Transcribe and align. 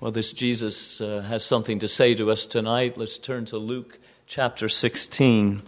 Well, 0.00 0.10
this 0.10 0.32
Jesus 0.32 1.02
uh, 1.02 1.20
has 1.28 1.44
something 1.44 1.80
to 1.80 1.86
say 1.86 2.14
to 2.14 2.30
us 2.30 2.46
tonight. 2.46 2.96
Let's 2.96 3.18
turn 3.18 3.44
to 3.46 3.58
Luke 3.58 3.98
chapter 4.26 4.66
16. 4.66 5.60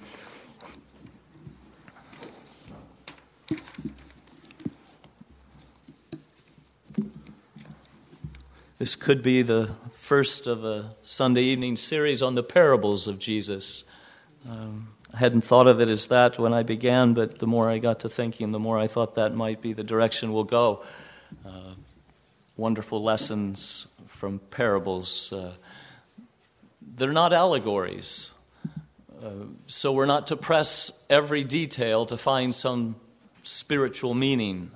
This 8.79 8.97
could 8.97 9.23
be 9.23 9.43
the 9.43 9.73
first 9.91 10.47
of 10.47 10.65
a 10.65 10.95
Sunday 11.05 11.43
evening 11.43 11.77
series 11.77 12.23
on 12.23 12.35
the 12.35 12.43
parables 12.43 13.07
of 13.07 13.19
Jesus. 13.19 13.85
Um, 14.49 14.95
I 15.13 15.19
hadn't 15.19 15.43
thought 15.43 15.67
of 15.67 15.79
it 15.83 15.91
as 15.91 16.07
that 16.07 16.39
when 16.39 16.55
I 16.55 16.63
began, 16.63 17.13
but 17.13 17.39
the 17.39 17.47
more 17.47 17.69
I 17.69 17.77
got 17.77 18.01
to 18.01 18.09
thinking, 18.09 18.53
the 18.53 18.59
more 18.59 18.79
I 18.79 18.87
thought 18.87 19.17
that 19.17 19.35
might 19.35 19.61
be 19.61 19.75
the 19.75 19.85
direction 19.85 20.33
we'll 20.33 20.45
go. 20.45 20.83
Uh, 21.45 21.75
wonderful 22.57 23.03
lessons 23.03 23.87
from 24.07 24.39
parables. 24.51 25.33
Uh, 25.33 25.53
they're 26.97 27.13
not 27.13 27.33
allegories. 27.33 28.33
Uh, 29.23 29.31
so 29.67 29.93
we're 29.93 30.07
not 30.07 30.27
to 30.29 30.37
press 30.37 30.93
every 31.09 31.45
detail 31.45 32.07
to 32.07 32.17
find 32.17 32.55
some 32.55 32.97
spiritual 33.43 34.15
meaning, 34.15 34.71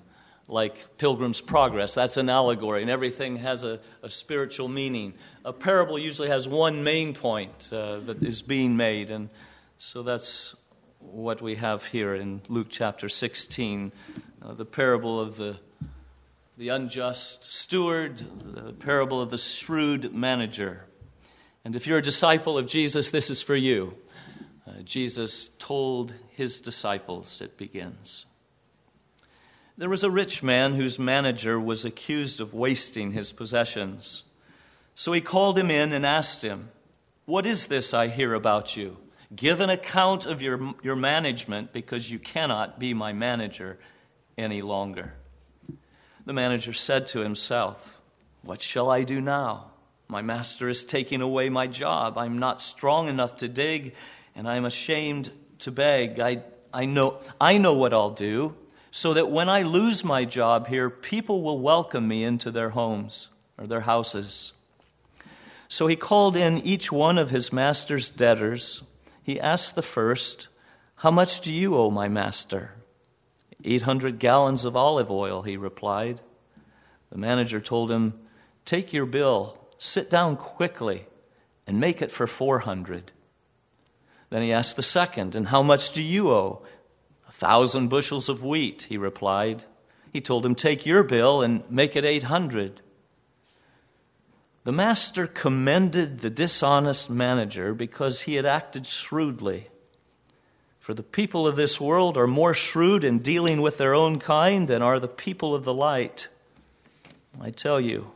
like 0.48 0.98
Pilgrim's 0.98 1.40
Progress. 1.40 1.94
That's 1.94 2.16
an 2.16 2.30
allegory, 2.30 2.82
and 2.82 2.90
everything 2.90 3.36
has 3.38 3.64
a, 3.64 3.80
a 4.02 4.10
spiritual 4.10 4.68
meaning. 4.68 5.14
A 5.44 5.52
parable 5.52 5.98
usually 5.98 6.28
has 6.28 6.46
one 6.46 6.84
main 6.84 7.12
point 7.12 7.68
uh, 7.72 7.98
that 8.00 8.22
is 8.22 8.42
being 8.42 8.76
made, 8.76 9.10
and 9.10 9.28
so 9.78 10.02
that's 10.02 10.54
what 11.00 11.42
we 11.42 11.56
have 11.56 11.84
here 11.86 12.14
in 12.14 12.40
Luke 12.48 12.68
chapter 12.70 13.08
16 13.08 13.92
uh, 14.46 14.54
the 14.54 14.64
parable 14.64 15.20
of 15.20 15.36
the 15.36 15.56
the 16.56 16.70
unjust 16.70 17.44
steward, 17.44 18.22
the 18.54 18.72
parable 18.72 19.20
of 19.20 19.30
the 19.30 19.38
shrewd 19.38 20.14
manager. 20.14 20.86
And 21.64 21.76
if 21.76 21.86
you're 21.86 21.98
a 21.98 22.02
disciple 22.02 22.56
of 22.56 22.66
Jesus, 22.66 23.10
this 23.10 23.28
is 23.28 23.42
for 23.42 23.56
you. 23.56 23.94
Uh, 24.66 24.80
Jesus 24.82 25.50
told 25.58 26.14
his 26.30 26.60
disciples, 26.62 27.42
it 27.42 27.58
begins. 27.58 28.24
There 29.76 29.90
was 29.90 30.02
a 30.02 30.10
rich 30.10 30.42
man 30.42 30.74
whose 30.74 30.98
manager 30.98 31.60
was 31.60 31.84
accused 31.84 32.40
of 32.40 32.54
wasting 32.54 33.12
his 33.12 33.32
possessions. 33.32 34.22
So 34.94 35.12
he 35.12 35.20
called 35.20 35.58
him 35.58 35.70
in 35.70 35.92
and 35.92 36.06
asked 36.06 36.42
him, 36.42 36.70
What 37.26 37.44
is 37.44 37.66
this 37.66 37.92
I 37.92 38.08
hear 38.08 38.32
about 38.32 38.78
you? 38.78 38.96
Give 39.34 39.60
an 39.60 39.68
account 39.68 40.24
of 40.24 40.40
your, 40.40 40.74
your 40.82 40.96
management 40.96 41.74
because 41.74 42.10
you 42.10 42.18
cannot 42.18 42.78
be 42.78 42.94
my 42.94 43.12
manager 43.12 43.78
any 44.38 44.62
longer. 44.62 45.12
The 46.26 46.32
manager 46.32 46.72
said 46.72 47.06
to 47.08 47.20
himself, 47.20 48.00
What 48.42 48.60
shall 48.60 48.90
I 48.90 49.04
do 49.04 49.20
now? 49.20 49.70
My 50.08 50.22
master 50.22 50.68
is 50.68 50.84
taking 50.84 51.22
away 51.22 51.48
my 51.48 51.68
job. 51.68 52.18
I'm 52.18 52.38
not 52.38 52.60
strong 52.60 53.08
enough 53.08 53.36
to 53.38 53.48
dig, 53.48 53.94
and 54.34 54.48
I'm 54.48 54.64
ashamed 54.64 55.30
to 55.60 55.70
beg. 55.70 56.18
I, 56.18 56.42
I, 56.74 56.84
know, 56.84 57.18
I 57.40 57.58
know 57.58 57.74
what 57.74 57.94
I'll 57.94 58.10
do, 58.10 58.56
so 58.90 59.14
that 59.14 59.30
when 59.30 59.48
I 59.48 59.62
lose 59.62 60.04
my 60.04 60.24
job 60.24 60.66
here, 60.66 60.90
people 60.90 61.42
will 61.42 61.60
welcome 61.60 62.08
me 62.08 62.24
into 62.24 62.50
their 62.50 62.70
homes 62.70 63.28
or 63.56 63.68
their 63.68 63.82
houses. 63.82 64.52
So 65.68 65.86
he 65.86 65.94
called 65.94 66.36
in 66.36 66.58
each 66.58 66.90
one 66.90 67.18
of 67.18 67.30
his 67.30 67.52
master's 67.52 68.10
debtors. 68.10 68.82
He 69.22 69.38
asked 69.38 69.76
the 69.76 69.82
first, 69.82 70.48
How 70.96 71.12
much 71.12 71.40
do 71.40 71.52
you 71.52 71.76
owe 71.76 71.90
my 71.90 72.08
master? 72.08 72.72
800 73.66 74.18
gallons 74.18 74.64
of 74.64 74.76
olive 74.76 75.10
oil, 75.10 75.42
he 75.42 75.56
replied. 75.56 76.20
The 77.10 77.18
manager 77.18 77.60
told 77.60 77.90
him, 77.90 78.14
Take 78.64 78.92
your 78.92 79.06
bill, 79.06 79.58
sit 79.78 80.10
down 80.10 80.36
quickly, 80.36 81.06
and 81.66 81.80
make 81.80 82.00
it 82.02 82.12
for 82.12 82.26
400. 82.26 83.12
Then 84.30 84.42
he 84.42 84.52
asked 84.52 84.76
the 84.76 84.82
second, 84.82 85.34
And 85.34 85.48
how 85.48 85.62
much 85.62 85.92
do 85.92 86.02
you 86.02 86.30
owe? 86.30 86.62
A 87.28 87.32
thousand 87.32 87.88
bushels 87.88 88.28
of 88.28 88.44
wheat, 88.44 88.86
he 88.88 88.96
replied. 88.96 89.64
He 90.12 90.20
told 90.20 90.46
him, 90.46 90.54
Take 90.54 90.86
your 90.86 91.04
bill 91.04 91.42
and 91.42 91.62
make 91.70 91.96
it 91.96 92.04
800. 92.04 92.80
The 94.64 94.72
master 94.72 95.28
commended 95.28 96.20
the 96.20 96.30
dishonest 96.30 97.08
manager 97.08 97.72
because 97.72 98.22
he 98.22 98.34
had 98.34 98.46
acted 98.46 98.84
shrewdly. 98.84 99.68
For 100.86 100.94
the 100.94 101.02
people 101.02 101.48
of 101.48 101.56
this 101.56 101.80
world 101.80 102.16
are 102.16 102.28
more 102.28 102.54
shrewd 102.54 103.02
in 103.02 103.18
dealing 103.18 103.60
with 103.60 103.76
their 103.76 103.92
own 103.92 104.20
kind 104.20 104.68
than 104.68 104.82
are 104.82 105.00
the 105.00 105.08
people 105.08 105.52
of 105.52 105.64
the 105.64 105.74
light. 105.74 106.28
I 107.40 107.50
tell 107.50 107.80
you, 107.80 108.12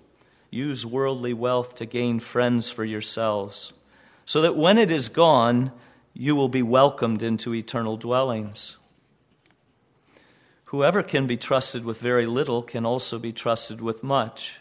use 0.51 0.87
worldly 0.87 1.35
wealth 1.35 1.75
to 1.79 1.85
gain 1.85 2.21
friends 2.21 2.71
for 2.71 2.85
yourselves, 2.85 3.73
so 4.25 4.41
that 4.43 4.57
when 4.57 4.79
it 4.79 4.89
is 4.89 5.09
gone, 5.09 5.73
you 6.15 6.37
will 6.37 6.49
be 6.49 6.63
welcomed 6.63 7.25
into 7.25 7.57
eternal 7.57 7.97
dwellings. 7.97 8.77
Whoever 10.67 11.03
can 11.03 11.27
be 11.27 11.37
trusted 11.37 11.85
with 11.85 12.01
very 12.01 12.27
little 12.27 12.63
can 12.63 12.87
also 12.87 13.19
be 13.19 13.33
trusted 13.33 13.81
with 13.81 14.05
much. 14.05 14.61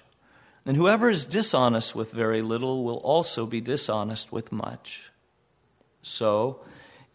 And 0.65 0.75
whoever 0.75 1.11
is 1.11 1.27
dishonest 1.27 1.93
with 1.93 2.11
very 2.11 2.41
little 2.41 2.83
will 2.83 2.97
also 2.97 3.45
be 3.45 3.61
dishonest 3.61 4.31
with 4.31 4.51
much. 4.51 5.11
So, 6.01 6.61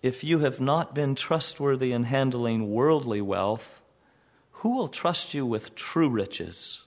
if 0.04 0.22
you 0.22 0.40
have 0.40 0.60
not 0.60 0.94
been 0.94 1.14
trustworthy 1.14 1.90
in 1.90 2.04
handling 2.04 2.70
worldly 2.70 3.22
wealth, 3.22 3.82
who 4.50 4.76
will 4.76 4.88
trust 4.88 5.32
you 5.32 5.46
with 5.46 5.74
true 5.74 6.10
riches? 6.10 6.84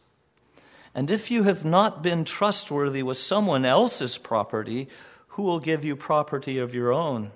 And 0.94 1.10
if 1.10 1.32
you 1.32 1.42
have 1.42 1.66
not 1.66 2.04
been 2.04 2.24
trustworthy 2.24 3.02
with 3.02 3.18
someone 3.18 3.66
else's 3.66 4.20
property, 4.20 4.88
who 5.30 5.42
will 5.42 5.60
give 5.60 5.84
you 5.84 5.96
property 5.96 6.60
of 6.60 6.76
your 6.76 6.94
own? 6.94 7.32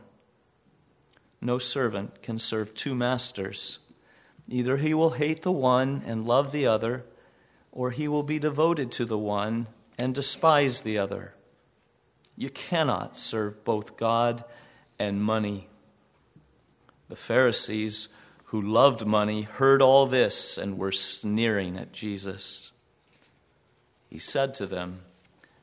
No 1.41 1.57
servant 1.57 2.21
can 2.21 2.37
serve 2.37 2.75
two 2.75 2.93
masters. 2.93 3.79
Either 4.47 4.77
he 4.77 4.93
will 4.93 5.11
hate 5.11 5.41
the 5.41 5.51
one 5.51 6.03
and 6.05 6.27
love 6.27 6.51
the 6.51 6.67
other, 6.67 7.05
or 7.71 7.89
he 7.89 8.07
will 8.07 8.21
be 8.21 8.37
devoted 8.37 8.91
to 8.91 9.05
the 9.05 9.17
one 9.17 9.65
and 9.97 10.13
despise 10.13 10.81
the 10.81 10.99
other. 10.99 11.33
You 12.37 12.51
cannot 12.51 13.17
serve 13.17 13.63
both 13.63 13.97
God 13.97 14.43
and 14.99 15.23
money. 15.23 15.69
The 17.11 17.17
Pharisees, 17.17 18.07
who 18.45 18.61
loved 18.61 19.05
money, 19.05 19.41
heard 19.41 19.81
all 19.81 20.05
this 20.05 20.57
and 20.57 20.77
were 20.77 20.93
sneering 20.93 21.75
at 21.75 21.91
Jesus. 21.91 22.71
He 24.09 24.17
said 24.17 24.53
to 24.53 24.65
them, 24.65 25.01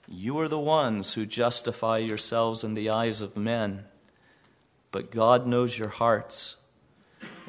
You 0.07 0.39
are 0.41 0.49
the 0.49 0.61
ones 0.61 1.15
who 1.15 1.25
justify 1.25 1.97
yourselves 1.97 2.65
in 2.65 2.75
the 2.75 2.91
eyes 2.91 3.23
of 3.23 3.35
men, 3.35 3.87
but 4.91 5.11
God 5.11 5.47
knows 5.47 5.79
your 5.79 5.89
hearts. 5.89 6.57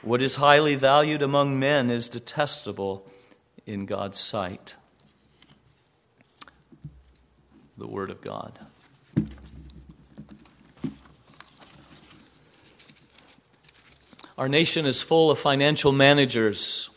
What 0.02 0.22
is 0.22 0.38
highly 0.38 0.76
valued 0.76 1.22
among 1.22 1.60
men 1.60 1.90
is 1.90 2.08
detestable 2.08 3.06
in 3.66 3.86
God's 3.86 4.18
sight. 4.22 4.78
The 7.78 7.86
Word 7.86 8.12
of 8.12 8.22
God. 8.22 8.60
Our 14.40 14.48
nation 14.48 14.86
is 14.86 15.02
full 15.02 15.32
of 15.32 15.38
financial 15.38 15.92
managers 15.92 16.90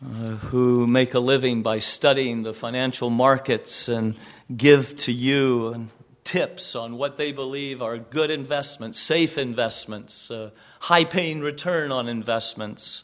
uh, 0.00 0.36
who 0.36 0.86
make 0.86 1.14
a 1.14 1.18
living 1.18 1.64
by 1.64 1.80
studying 1.80 2.44
the 2.44 2.54
financial 2.54 3.10
markets 3.10 3.88
and 3.88 4.16
give 4.56 4.94
to 4.98 5.10
you 5.10 5.88
tips 6.22 6.76
on 6.76 6.96
what 6.96 7.16
they 7.16 7.32
believe 7.32 7.82
are 7.82 7.98
good 7.98 8.30
investments, 8.30 9.00
safe 9.00 9.36
investments, 9.36 10.30
uh, 10.30 10.50
high 10.78 11.02
paying 11.02 11.40
return 11.40 11.90
on 11.90 12.06
investments. 12.06 13.02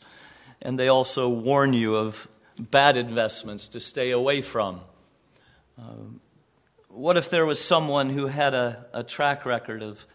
And 0.61 0.79
they 0.79 0.87
also 0.87 1.29
warn 1.29 1.73
you 1.73 1.97
of 1.97 2.29
bad 2.61 2.97
investments 2.97 3.67
to 3.67 3.81
stay 3.81 4.13
away 4.13 4.43
from. 4.43 4.81
Uh, 5.77 5.83
what 6.87 7.17
if 7.17 7.31
there 7.31 7.47
was 7.47 7.61
someone 7.61 8.11
who 8.11 8.29
had 8.29 8.55
a, 8.55 8.87
a 8.95 9.03
track 9.03 9.45
record 9.45 9.83
of 9.83 10.07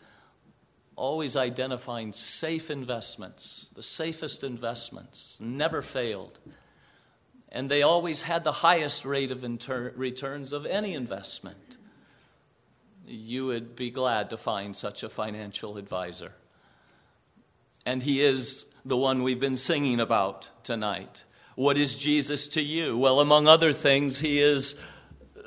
always 0.98 1.38
identifying 1.38 2.12
safe 2.12 2.70
investments, 2.70 3.70
the 3.76 3.84
safest 3.84 4.44
investments, 4.44 5.38
never 5.40 5.82
failed. 5.82 6.40
And 7.50 7.70
they 7.70 7.84
always 7.84 8.24
had 8.24 8.44
the 8.44 8.52
highest 8.52 9.06
rate 9.06 9.32
of 9.32 9.44
inter- 9.44 9.94
returns 9.96 10.52
of 10.52 10.66
any 10.66 10.96
investment. 10.96 11.78
You 13.06 13.46
would 13.46 13.76
be 13.76 13.90
glad 13.90 14.32
to 14.32 14.38
find 14.38 14.76
such 14.76 15.04
a 15.04 15.10
financial 15.10 15.78
advisor. 15.78 16.34
And 17.86 18.04
he 18.04 18.22
is 18.22 18.66
the 18.84 18.98
one 18.98 19.24
we've 19.24 19.40
been 19.40 19.56
singing 19.56 20.02
about 20.02 20.50
tonight. 20.64 21.24
What 21.56 21.78
is 21.78 21.96
Jesus 21.96 22.50
to 22.50 22.62
you? 22.62 22.98
Well, 22.98 23.22
among 23.22 23.48
other 23.48 23.72
things, 23.72 24.20
he 24.20 24.42
is 24.42 24.76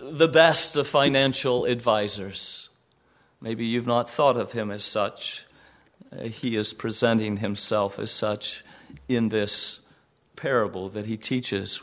the 0.00 0.29
best 0.29 0.76
of 0.76 0.87
financial 0.87 1.67
advisors. 1.67 2.69
Maybe 3.40 3.64
you've 3.64 3.87
not 3.87 4.10
thought 4.10 4.37
of 4.37 4.52
him 4.52 4.70
as 4.70 4.84
such. 4.84 5.46
Uh, 6.12 6.25
he 6.25 6.56
is 6.56 6.75
presenting 6.75 7.38
himself 7.38 7.98
as 7.98 8.10
such 8.10 8.64
in 9.08 9.31
this 9.31 9.81
parable 10.37 10.88
that 10.90 11.06
he 11.06 11.16
teaches. 11.16 11.81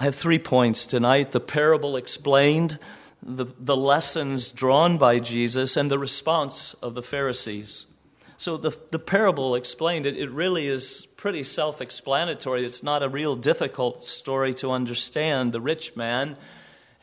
I 0.00 0.04
have 0.04 0.14
three 0.14 0.38
points 0.38 0.86
tonight 0.86 1.32
the 1.32 1.40
parable 1.40 1.96
explained, 1.96 2.78
the, 3.22 3.46
the 3.58 3.76
lessons 3.76 4.50
drawn 4.50 4.96
by 4.96 5.18
Jesus, 5.18 5.76
and 5.76 5.90
the 5.90 5.98
response 5.98 6.74
of 6.74 6.94
the 6.94 7.02
Pharisees. 7.02 7.86
So 8.38 8.56
the, 8.56 8.72
the 8.90 8.98
parable 8.98 9.54
explained 9.54 10.06
it, 10.06 10.16
it 10.16 10.30
really 10.30 10.68
is 10.68 11.06
pretty 11.16 11.42
self 11.42 11.80
explanatory. 11.80 12.64
It's 12.64 12.82
not 12.82 13.02
a 13.02 13.08
real 13.08 13.36
difficult 13.36 14.04
story 14.04 14.54
to 14.54 14.70
understand. 14.70 15.52
The 15.52 15.60
rich 15.60 15.96
man 15.96 16.36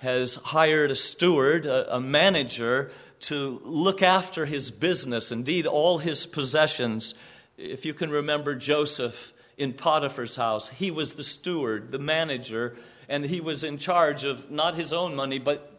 has 0.04 0.36
hired 0.36 0.92
a 0.92 0.96
steward, 0.96 1.66
a, 1.66 1.96
a 1.96 2.00
manager, 2.00 2.92
to 3.22 3.60
look 3.64 4.04
after 4.04 4.46
his 4.46 4.70
business, 4.70 5.32
indeed, 5.32 5.66
all 5.66 5.98
his 5.98 6.26
possessions. 6.26 7.16
If 7.58 7.86
you 7.86 7.94
can 7.94 8.10
remember 8.10 8.54
Joseph 8.54 9.34
in 9.58 9.74
Potiphar's 9.74 10.36
house, 10.36 10.68
he 10.68 10.92
was 10.92 11.14
the 11.14 11.24
steward, 11.24 11.92
the 11.92 12.00
manager, 12.00 12.76
and 13.10 13.26
he 13.26 13.42
was 13.42 13.64
in 13.64 13.78
charge 13.78 14.24
of 14.24 14.52
not 14.52 14.76
his 14.76 14.94
own 14.94 15.16
money, 15.16 15.40
but 15.40 15.72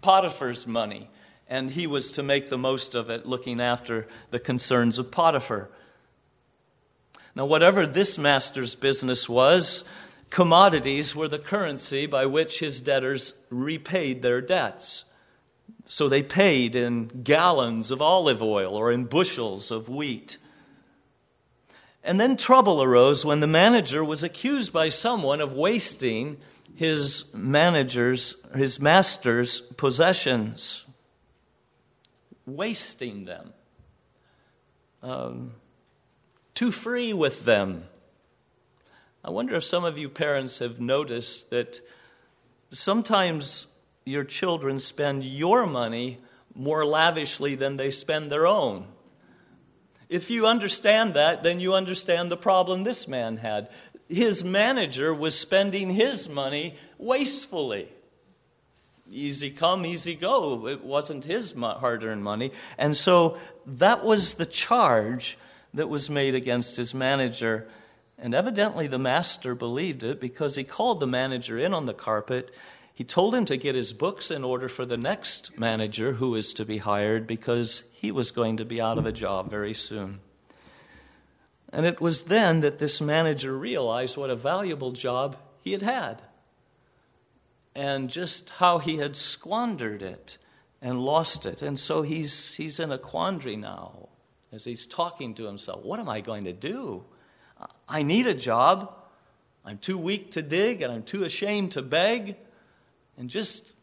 Potiphar's 0.00 0.66
money 0.66 1.08
and 1.50 1.72
he 1.72 1.88
was 1.88 2.12
to 2.12 2.22
make 2.22 2.48
the 2.48 2.56
most 2.56 2.94
of 2.94 3.10
it, 3.10 3.26
looking 3.26 3.60
after 3.60 4.06
the 4.30 4.38
concerns 4.38 5.00
of 5.00 5.10
Potiphar. 5.10 5.68
Now, 7.34 7.44
whatever 7.44 7.86
this 7.86 8.18
master's 8.18 8.76
business 8.76 9.28
was, 9.28 9.84
commodities 10.30 11.14
were 11.14 11.28
the 11.28 11.38
currency 11.38 12.06
by 12.06 12.26
which 12.26 12.60
his 12.60 12.80
debtors 12.80 13.34
repaid 13.50 14.22
their 14.22 14.40
debts. 14.40 15.04
So 15.86 16.08
they 16.08 16.22
paid 16.22 16.76
in 16.76 17.08
gallons 17.24 17.90
of 17.90 18.00
olive 18.00 18.42
oil 18.42 18.74
or 18.74 18.92
in 18.92 19.04
bushels 19.04 19.70
of 19.70 19.88
wheat. 19.88 20.38
And 22.02 22.20
then 22.20 22.36
trouble 22.36 22.82
arose 22.82 23.24
when 23.24 23.40
the 23.40 23.46
manager 23.46 24.04
was 24.04 24.22
accused 24.22 24.72
by 24.72 24.88
someone 24.88 25.40
of 25.40 25.52
wasting 25.52 26.38
his 26.74 27.24
manager's, 27.34 28.36
his 28.54 28.80
master's 28.80 29.60
possessions 29.60 30.86
wasting 32.46 33.24
them, 33.24 33.52
um, 35.02 35.52
too 36.54 36.70
free 36.70 37.12
with 37.12 37.44
them. 37.44 37.84
I 39.24 39.30
wonder 39.30 39.54
if 39.56 39.64
some 39.64 39.84
of 39.84 39.98
you 39.98 40.08
parents 40.08 40.58
have 40.58 40.80
noticed 40.80 41.50
that 41.50 41.80
sometimes 42.70 43.66
your 44.04 44.24
children 44.24 44.78
spend 44.78 45.24
your 45.24 45.66
money 45.66 46.18
more 46.54 46.84
lavishly 46.84 47.54
than 47.54 47.76
they 47.76 47.90
spend 47.90 48.32
their 48.32 48.46
own. 48.46 48.86
If 50.08 50.30
you 50.30 50.46
understand 50.46 51.14
that, 51.14 51.42
then 51.42 51.60
you 51.60 51.74
understand 51.74 52.30
the 52.30 52.36
problem 52.36 52.82
this 52.82 53.06
man 53.06 53.36
had. 53.36 53.70
His 54.08 54.42
manager 54.42 55.14
was 55.14 55.38
spending 55.38 55.90
his 55.90 56.28
money 56.28 56.76
wastefully 56.98 57.88
easy 59.10 59.50
come, 59.50 59.84
easy 59.84 60.14
go. 60.14 60.66
It 60.66 60.84
wasn't 60.84 61.24
his 61.24 61.52
hard 61.52 62.04
earned 62.04 62.22
money. 62.22 62.52
And 62.78 62.96
so 62.96 63.36
that 63.66 64.04
was 64.04 64.34
the 64.34 64.46
charge 64.46 65.36
that 65.74 65.88
was 65.88 66.10
made 66.10 66.34
against 66.34 66.76
his 66.76 66.94
manager. 66.94 67.68
And 68.20 68.34
evidently 68.34 68.86
the 68.86 68.98
master 68.98 69.54
believed 69.54 70.02
it 70.02 70.20
because 70.20 70.54
he 70.54 70.64
called 70.64 71.00
the 71.00 71.06
manager 71.06 71.58
in 71.58 71.72
on 71.72 71.86
the 71.86 71.94
carpet. 71.94 72.54
He 72.92 73.02
told 73.02 73.34
him 73.34 73.46
to 73.46 73.56
get 73.56 73.74
his 73.74 73.94
books 73.94 74.30
in 74.30 74.44
order 74.44 74.68
for 74.68 74.84
the 74.84 74.98
next 74.98 75.58
manager 75.58 76.12
who 76.12 76.34
is 76.34 76.52
to 76.54 76.66
be 76.66 76.78
hired 76.78 77.26
because 77.26 77.84
he 77.92 78.12
was 78.12 78.30
going 78.30 78.58
to 78.58 78.64
be 78.66 78.80
out 78.80 78.98
of 78.98 79.06
a 79.06 79.12
job 79.12 79.50
very 79.50 79.72
soon. 79.72 80.20
And 81.72 81.86
it 81.86 82.00
was 82.00 82.24
then 82.24 82.60
that 82.60 82.78
this 82.78 83.00
manager 83.00 83.56
realized 83.56 84.18
what 84.18 84.28
a 84.28 84.36
valuable 84.36 84.92
job 84.92 85.36
he 85.62 85.72
had 85.72 85.82
had 85.82 86.22
and 87.74 88.10
just 88.10 88.50
how 88.50 88.78
he 88.78 88.98
had 88.98 89.16
squandered 89.16 90.02
it 90.02 90.36
and 90.82 91.02
lost 91.02 91.46
it. 91.46 91.62
And 91.62 91.78
so 91.78 92.02
he's, 92.02 92.56
he's 92.56 92.80
in 92.80 92.92
a 92.92 92.98
quandary 92.98 93.56
now 93.56 94.08
as 94.52 94.64
he's 94.64 94.84
talking 94.84 95.32
to 95.34 95.46
himself. 95.46 95.84
What 95.84 96.00
am 96.00 96.08
I 96.08 96.20
going 96.20 96.44
to 96.44 96.52
do? 96.52 97.04
I 97.90 98.02
need 98.04 98.28
a 98.28 98.34
job. 98.34 98.94
I'm 99.64 99.78
too 99.78 99.98
weak 99.98 100.30
to 100.32 100.42
dig 100.42 100.80
and 100.80 100.92
I'm 100.92 101.02
too 101.02 101.24
ashamed 101.24 101.72
to 101.72 101.82
beg. 101.82 102.36
And 103.18 103.28
just 103.28 103.74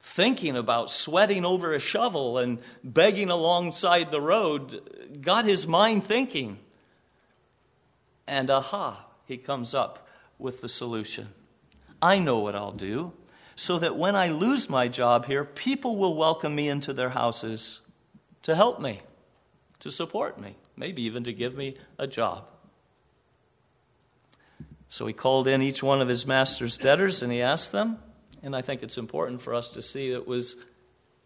thinking 0.00 0.56
about 0.56 0.90
sweating 0.90 1.44
over 1.44 1.74
a 1.74 1.78
shovel 1.78 2.38
and 2.38 2.58
begging 2.82 3.28
alongside 3.28 4.10
the 4.10 4.20
road 4.20 5.20
got 5.20 5.44
his 5.44 5.66
mind 5.66 6.02
thinking. 6.02 6.58
And 8.26 8.50
aha, 8.50 9.04
he 9.26 9.36
comes 9.36 9.74
up 9.74 10.08
with 10.38 10.62
the 10.62 10.68
solution. 10.68 11.28
I 12.00 12.18
know 12.18 12.38
what 12.38 12.56
I'll 12.56 12.72
do 12.72 13.12
so 13.54 13.78
that 13.78 13.96
when 13.96 14.16
I 14.16 14.28
lose 14.28 14.70
my 14.70 14.88
job 14.88 15.26
here, 15.26 15.44
people 15.44 15.96
will 15.96 16.16
welcome 16.16 16.54
me 16.54 16.68
into 16.68 16.94
their 16.94 17.10
houses 17.10 17.80
to 18.42 18.56
help 18.56 18.80
me, 18.80 19.00
to 19.80 19.92
support 19.92 20.40
me, 20.40 20.56
maybe 20.74 21.02
even 21.02 21.22
to 21.24 21.32
give 21.34 21.54
me 21.54 21.76
a 21.98 22.06
job. 22.06 22.48
So 24.92 25.06
he 25.06 25.14
called 25.14 25.48
in 25.48 25.62
each 25.62 25.82
one 25.82 26.02
of 26.02 26.08
his 26.08 26.26
master's 26.26 26.76
debtors 26.76 27.22
and 27.22 27.32
he 27.32 27.40
asked 27.40 27.72
them, 27.72 27.96
and 28.42 28.54
I 28.54 28.60
think 28.60 28.82
it's 28.82 28.98
important 28.98 29.40
for 29.40 29.54
us 29.54 29.70
to 29.70 29.80
see 29.80 30.10
it 30.10 30.26
was 30.26 30.58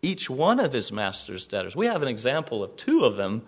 each 0.03 0.31
one 0.31 0.61
of 0.61 0.73
his 0.73 0.93
master's 0.93 1.49
debtors. 1.49 1.75
We 1.75 1.87
have 1.87 2.01
an 2.01 2.07
example 2.07 2.63
of 2.63 2.77
two 2.77 3.01
of 3.01 3.17
them, 3.17 3.43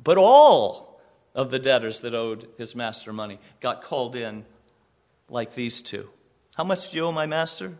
but 0.00 0.16
all 0.16 1.00
of 1.34 1.50
the 1.50 1.58
debtors 1.58 2.02
that 2.02 2.14
owed 2.14 2.46
his 2.56 2.76
master 2.76 3.12
money 3.12 3.40
got 3.58 3.82
called 3.82 4.14
in 4.14 4.44
like 5.28 5.56
these 5.56 5.82
two. 5.82 6.08
How 6.54 6.62
much 6.62 6.92
do 6.92 6.98
you 6.98 7.06
owe 7.06 7.12
my 7.12 7.26
master? 7.26 7.74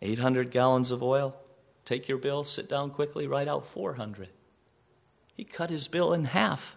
800 0.00 0.52
gallons 0.52 0.92
of 0.92 1.02
oil. 1.02 1.34
Take 1.84 2.08
your 2.08 2.18
bill, 2.18 2.44
sit 2.44 2.68
down 2.68 2.90
quickly, 2.90 3.26
write 3.26 3.48
out 3.48 3.66
400. 3.66 4.28
He 5.34 5.42
cut 5.42 5.70
his 5.70 5.88
bill 5.88 6.12
in 6.12 6.26
half. 6.26 6.76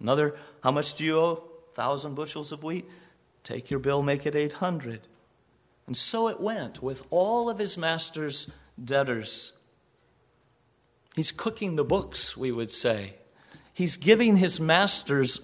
Another, 0.00 0.36
how 0.60 0.72
much 0.72 0.94
do 0.94 1.04
you 1.04 1.20
owe? 1.20 1.34
1,000 1.76 2.16
bushels 2.16 2.50
of 2.50 2.64
wheat. 2.64 2.84
Take 3.44 3.70
your 3.70 3.80
bill, 3.80 4.02
make 4.02 4.26
it 4.26 4.34
800. 4.34 5.00
And 5.86 5.96
so 5.96 6.28
it 6.28 6.40
went 6.40 6.82
with 6.82 7.02
all 7.10 7.48
of 7.48 7.58
his 7.58 7.78
master's 7.78 8.50
debtors. 8.82 9.52
He's 11.16 11.32
cooking 11.32 11.76
the 11.76 11.84
books, 11.84 12.36
we 12.36 12.52
would 12.52 12.70
say. 12.70 13.14
He's 13.72 13.96
giving 13.96 14.36
his 14.36 14.60
master's 14.60 15.40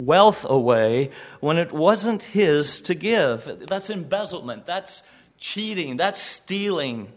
wealth 0.00 0.44
away 0.48 1.10
when 1.40 1.58
it 1.58 1.72
wasn't 1.72 2.22
his 2.22 2.80
to 2.82 2.94
give. 2.94 3.66
That's 3.68 3.90
embezzlement. 3.90 4.66
That's 4.66 5.02
cheating, 5.38 5.96
that's 5.96 6.20
stealing, 6.20 7.12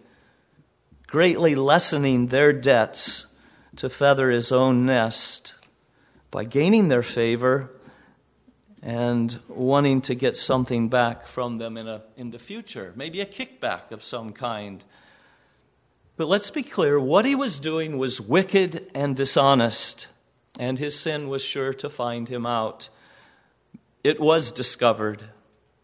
greatly 1.07 1.55
lessening 1.55 2.27
their 2.27 2.51
debts 2.51 3.27
to 3.75 3.89
feather 3.89 4.31
his 4.31 4.51
own 4.51 4.85
nest 4.85 5.53
by 6.31 6.43
gaining 6.43 6.87
their 6.87 7.03
favor 7.03 7.71
and 8.85 9.39
wanting 9.47 9.99
to 9.99 10.13
get 10.13 10.37
something 10.37 10.89
back 10.89 11.25
from 11.25 11.57
them 11.57 11.75
in, 11.75 11.87
a, 11.87 12.03
in 12.17 12.29
the 12.29 12.37
future, 12.37 12.93
maybe 12.95 13.19
a 13.19 13.25
kickback 13.25 13.89
of 13.89 14.03
some 14.03 14.31
kind. 14.31 14.83
But 16.17 16.27
let's 16.27 16.51
be 16.51 16.61
clear 16.61 16.99
what 16.99 17.25
he 17.25 17.33
was 17.33 17.59
doing 17.59 17.97
was 17.97 18.21
wicked 18.21 18.91
and 18.93 19.15
dishonest, 19.15 20.07
and 20.59 20.77
his 20.77 20.97
sin 20.97 21.29
was 21.29 21.43
sure 21.43 21.73
to 21.73 21.89
find 21.89 22.29
him 22.29 22.45
out. 22.45 22.89
It 24.03 24.19
was 24.19 24.51
discovered. 24.51 25.29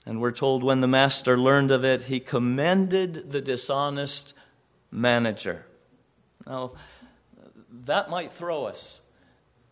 And 0.05 0.21
we're 0.21 0.31
told 0.31 0.63
when 0.63 0.81
the 0.81 0.87
master 0.87 1.39
learned 1.39 1.71
of 1.71 1.83
it, 1.83 2.03
he 2.03 2.19
commended 2.19 3.31
the 3.31 3.41
dishonest 3.41 4.35
manager. 4.91 5.65
Now, 6.45 6.73
that 7.85 8.11
might 8.11 8.31
throw 8.31 8.65
us. 8.65 9.01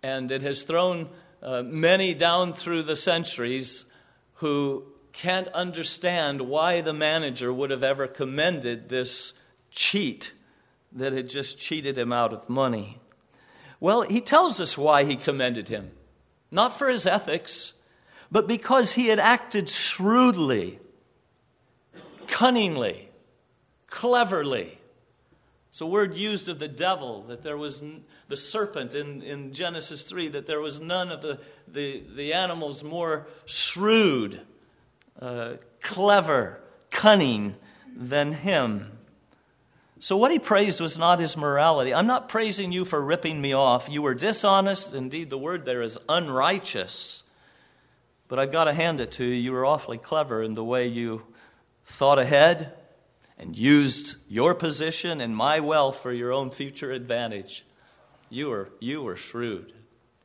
And 0.02 0.32
it 0.32 0.42
has 0.42 0.64
thrown 0.64 1.10
uh, 1.42 1.64
many 1.66 2.14
down 2.14 2.54
through 2.54 2.84
the 2.84 2.96
centuries 2.96 3.86
who 4.36 4.84
can't 5.14 5.48
understand 5.50 6.42
why 6.42 6.82
the 6.82 6.94
manager 6.94 7.52
would 7.52 7.72
have 7.72 7.84
ever 7.84 8.08
commended 8.08 8.90
this 8.90 9.34
cheat 9.72 10.34
that 10.92 11.14
had 11.14 11.30
just 11.30 11.60
cheated 11.60 11.98
him 11.98 12.12
out 12.12 12.34
of 12.34 12.50
money. 12.50 13.00
Well, 13.80 14.02
he 14.02 14.22
tells 14.22 14.60
us 14.60 14.78
why 14.78 15.04
he 15.04 15.16
commended 15.16 15.70
him. 15.70 15.92
Not 16.52 16.78
for 16.78 16.90
his 16.90 17.06
ethics, 17.06 17.74
but 18.32 18.48
because 18.48 18.94
he 18.94 19.08
had 19.08 19.20
acted 19.20 19.70
shrewdly, 19.70 20.80
cunningly, 22.28 23.10
cleverly. 23.88 24.80
It's 25.70 25.82
a 25.82 25.86
word 25.86 26.18
used 26.18 26.50
of 26.50 26.60
the 26.60 26.68
devil, 26.68 27.24
that 27.24 27.44
there 27.44 27.58
was 27.58 27.84
the 28.30 28.38
serpent 28.38 28.94
in, 28.94 29.22
in 29.24 29.52
Genesis 29.52 30.04
3, 30.04 30.30
that 30.30 30.46
there 30.46 30.62
was 30.62 30.80
none 30.80 31.10
of 31.10 31.22
the, 31.22 31.40
the, 31.68 32.04
the 32.16 32.34
animals 32.34 32.84
more 32.84 33.28
shrewd, 33.46 34.40
uh, 35.20 35.54
clever, 35.82 36.62
cunning 36.92 37.56
than 37.96 38.32
him. 38.32 38.92
So, 40.00 40.16
what 40.16 40.32
he 40.32 40.40
praised 40.40 40.80
was 40.80 40.98
not 40.98 41.20
his 41.20 41.36
morality. 41.36 41.94
I'm 41.94 42.08
not 42.08 42.30
praising 42.30 42.72
you 42.72 42.86
for 42.86 43.04
ripping 43.04 43.42
me 43.42 43.52
off. 43.52 43.90
You 43.90 44.02
were 44.02 44.14
dishonest. 44.14 44.94
Indeed, 44.94 45.30
the 45.30 45.38
word 45.38 45.66
there 45.66 45.82
is 45.82 46.00
unrighteous. 46.08 47.24
But 48.30 48.40
I've 48.40 48.52
got 48.52 48.66
to 48.66 48.74
hand 48.74 49.02
it 49.02 49.12
to 49.14 49.26
you. 49.26 49.34
You 49.34 49.52
were 49.52 49.66
awfully 49.66 49.98
clever 49.98 50.42
in 50.42 50.54
the 50.54 50.64
way 50.64 50.88
you 50.88 51.24
thought 51.84 52.20
ahead 52.20 52.74
and 53.40 53.58
used 53.58 54.18
your 54.30 54.54
position 54.54 55.20
and 55.20 55.36
my 55.36 55.60
wealth 55.60 56.00
for 56.00 56.14
your 56.14 56.32
own 56.32 56.52
future 56.52 56.92
advantage. 56.92 57.66
You 58.30 58.50
were, 58.50 58.70
you 58.80 59.02
were 59.02 59.16
shrewd. 59.16 59.74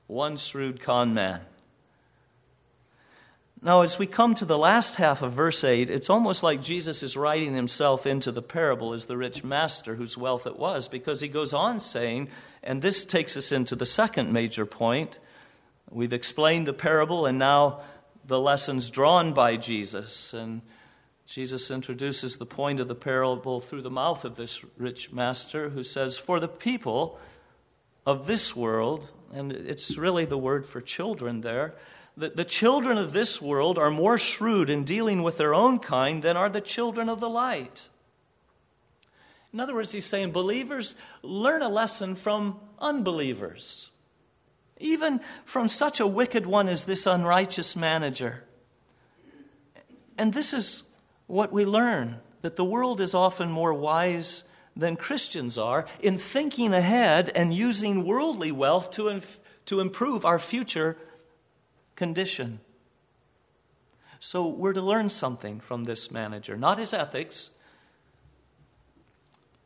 One 0.06 0.36
shrewd 0.36 0.80
con 0.80 1.14
man. 1.14 1.40
Now, 3.62 3.80
as 3.80 3.98
we 3.98 4.06
come 4.06 4.34
to 4.34 4.44
the 4.44 4.58
last 4.58 4.96
half 4.96 5.22
of 5.22 5.32
verse 5.32 5.64
8, 5.64 5.88
it's 5.88 6.10
almost 6.10 6.42
like 6.42 6.60
Jesus 6.60 7.02
is 7.02 7.16
writing 7.16 7.54
himself 7.54 8.04
into 8.04 8.30
the 8.30 8.42
parable 8.42 8.92
as 8.92 9.06
the 9.06 9.16
rich 9.16 9.42
master 9.42 9.94
whose 9.94 10.18
wealth 10.18 10.46
it 10.46 10.58
was, 10.58 10.86
because 10.86 11.22
he 11.22 11.28
goes 11.28 11.54
on 11.54 11.80
saying, 11.80 12.28
and 12.62 12.82
this 12.82 13.06
takes 13.06 13.38
us 13.38 13.52
into 13.52 13.74
the 13.74 13.86
second 13.86 14.30
major 14.34 14.66
point. 14.66 15.18
We've 15.90 16.12
explained 16.12 16.68
the 16.68 16.74
parable, 16.74 17.24
and 17.24 17.38
now 17.38 17.80
the 18.26 18.38
lessons 18.38 18.90
drawn 18.90 19.32
by 19.32 19.56
Jesus. 19.56 20.34
And 20.34 20.60
Jesus 21.24 21.70
introduces 21.70 22.36
the 22.36 22.44
point 22.44 22.80
of 22.80 22.88
the 22.88 22.94
parable 22.94 23.60
through 23.60 23.80
the 23.80 23.90
mouth 23.90 24.26
of 24.26 24.36
this 24.36 24.62
rich 24.76 25.10
master 25.10 25.70
who 25.70 25.82
says, 25.82 26.18
For 26.18 26.38
the 26.38 26.48
people 26.48 27.18
of 28.06 28.26
this 28.26 28.54
world, 28.54 29.12
and 29.32 29.52
it's 29.52 29.96
really 29.96 30.24
the 30.24 30.38
word 30.38 30.66
for 30.66 30.80
children 30.80 31.40
there, 31.40 31.74
that 32.16 32.36
the 32.36 32.44
children 32.44 32.98
of 32.98 33.12
this 33.12 33.42
world 33.42 33.78
are 33.78 33.90
more 33.90 34.18
shrewd 34.18 34.70
in 34.70 34.84
dealing 34.84 35.22
with 35.22 35.36
their 35.36 35.54
own 35.54 35.78
kind 35.78 36.22
than 36.22 36.36
are 36.36 36.48
the 36.48 36.60
children 36.60 37.08
of 37.08 37.20
the 37.20 37.28
light. 37.28 37.88
In 39.52 39.60
other 39.60 39.74
words, 39.74 39.92
he's 39.92 40.04
saying 40.04 40.32
believers 40.32 40.96
learn 41.22 41.62
a 41.62 41.68
lesson 41.68 42.14
from 42.14 42.58
unbelievers, 42.78 43.90
even 44.78 45.20
from 45.44 45.68
such 45.68 46.00
a 46.00 46.06
wicked 46.06 46.46
one 46.46 46.68
as 46.68 46.84
this 46.84 47.06
unrighteous 47.06 47.76
manager. 47.76 48.44
And 50.18 50.32
this 50.32 50.52
is 50.52 50.84
what 51.26 51.52
we 51.52 51.64
learn 51.64 52.20
that 52.42 52.56
the 52.56 52.64
world 52.64 53.00
is 53.00 53.14
often 53.14 53.50
more 53.50 53.72
wise 53.72 54.44
than 54.76 54.96
Christians 54.96 55.56
are 55.56 55.86
in 56.00 56.18
thinking 56.18 56.74
ahead 56.74 57.30
and 57.34 57.54
using 57.54 58.04
worldly 58.04 58.52
wealth 58.52 58.90
to, 58.92 59.08
inf- 59.08 59.38
to 59.66 59.80
improve 59.80 60.24
our 60.24 60.38
future 60.38 60.96
condition. 61.96 62.60
So 64.18 64.48
we're 64.48 64.72
to 64.72 64.82
learn 64.82 65.08
something 65.10 65.60
from 65.60 65.84
this 65.84 66.10
manager, 66.10 66.56
not 66.56 66.78
his 66.78 66.92
ethics, 66.92 67.50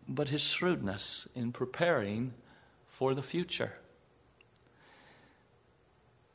but 0.09 0.29
his 0.29 0.43
shrewdness 0.43 1.29
in 1.35 1.53
preparing 1.53 2.35
for 2.87 3.15
the 3.15 3.23
future. 3.23 3.75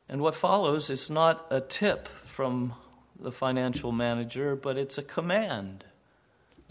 And 0.08 0.22
what 0.22 0.36
follows 0.36 0.89
is 0.89 1.10
not 1.10 1.46
a 1.50 1.60
tip 1.60 2.08
from 2.25 2.75
the 3.20 3.32
financial 3.32 3.92
manager, 3.92 4.56
but 4.56 4.77
it's 4.77 4.98
a 4.98 5.03
command. 5.03 5.86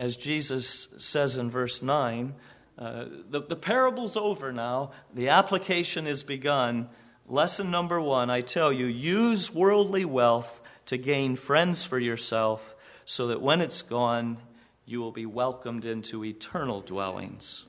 As 0.02 0.16
Jesus 0.16 0.88
says 0.98 1.36
in 1.36 1.48
verse 1.48 1.80
9, 1.80 2.34
uh, 2.76 3.04
the, 3.30 3.40
the 3.40 3.54
parable's 3.54 4.16
over 4.16 4.52
now, 4.52 4.90
the 5.14 5.28
application 5.28 6.08
is 6.08 6.24
begun. 6.24 6.88
Lesson 7.28 7.70
number 7.70 8.00
one 8.00 8.28
I 8.28 8.40
tell 8.40 8.72
you, 8.72 8.86
use 8.86 9.54
worldly 9.54 10.04
wealth 10.04 10.60
to 10.86 10.96
gain 10.96 11.36
friends 11.36 11.84
for 11.84 12.00
yourself, 12.00 12.74
so 13.04 13.28
that 13.28 13.40
when 13.40 13.60
it's 13.60 13.80
gone, 13.80 14.38
you 14.86 15.00
will 15.00 15.12
be 15.12 15.24
welcomed 15.24 15.84
into 15.84 16.24
eternal 16.24 16.80
dwellings. 16.80 17.66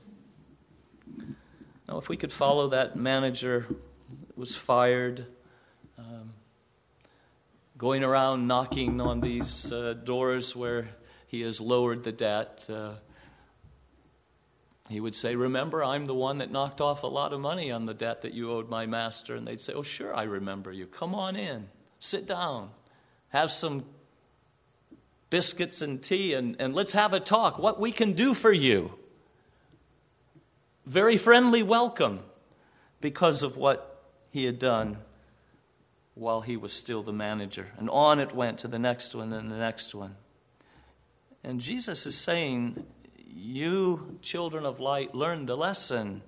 Now, 1.88 1.98
if 1.98 2.08
we 2.08 2.16
could 2.16 2.32
follow 2.32 2.70
that 2.70 2.96
manager 2.96 3.68
that 3.68 4.36
was 4.36 4.56
fired, 4.56 5.24
um, 5.96 6.32
going 7.78 8.02
around 8.02 8.48
knocking 8.48 9.00
on 9.00 9.20
these 9.20 9.70
uh, 9.70 9.94
doors 10.02 10.56
where 10.56 10.88
he 11.34 11.40
has 11.40 11.60
lowered 11.60 12.04
the 12.04 12.12
debt. 12.12 12.64
Uh, 12.70 12.92
he 14.88 15.00
would 15.00 15.16
say, 15.16 15.34
Remember, 15.34 15.82
I'm 15.82 16.06
the 16.06 16.14
one 16.14 16.38
that 16.38 16.52
knocked 16.52 16.80
off 16.80 17.02
a 17.02 17.08
lot 17.08 17.32
of 17.32 17.40
money 17.40 17.72
on 17.72 17.86
the 17.86 17.94
debt 17.94 18.22
that 18.22 18.34
you 18.34 18.52
owed 18.52 18.68
my 18.68 18.86
master. 18.86 19.34
And 19.34 19.44
they'd 19.44 19.60
say, 19.60 19.72
Oh, 19.72 19.82
sure, 19.82 20.14
I 20.14 20.22
remember 20.22 20.70
you. 20.70 20.86
Come 20.86 21.12
on 21.12 21.34
in, 21.34 21.66
sit 21.98 22.26
down, 22.28 22.70
have 23.30 23.50
some 23.50 23.84
biscuits 25.28 25.82
and 25.82 26.00
tea, 26.00 26.34
and, 26.34 26.54
and 26.60 26.72
let's 26.72 26.92
have 26.92 27.12
a 27.12 27.18
talk. 27.18 27.58
What 27.58 27.80
we 27.80 27.90
can 27.90 28.12
do 28.12 28.32
for 28.32 28.52
you. 28.52 28.92
Very 30.86 31.16
friendly 31.16 31.64
welcome 31.64 32.20
because 33.00 33.42
of 33.42 33.56
what 33.56 34.04
he 34.30 34.44
had 34.44 34.60
done 34.60 34.98
while 36.14 36.42
he 36.42 36.56
was 36.56 36.72
still 36.72 37.02
the 37.02 37.12
manager. 37.12 37.72
And 37.76 37.90
on 37.90 38.20
it 38.20 38.36
went 38.36 38.60
to 38.60 38.68
the 38.68 38.78
next 38.78 39.16
one 39.16 39.32
and 39.32 39.50
the 39.50 39.56
next 39.56 39.96
one. 39.96 40.14
And 41.44 41.60
Jesus 41.60 42.06
is 42.06 42.16
saying, 42.16 42.84
you, 43.28 44.18
children 44.22 44.64
of 44.64 44.80
light, 44.80 45.14
learn 45.14 45.44
the 45.44 45.56
lesson. 45.56 46.22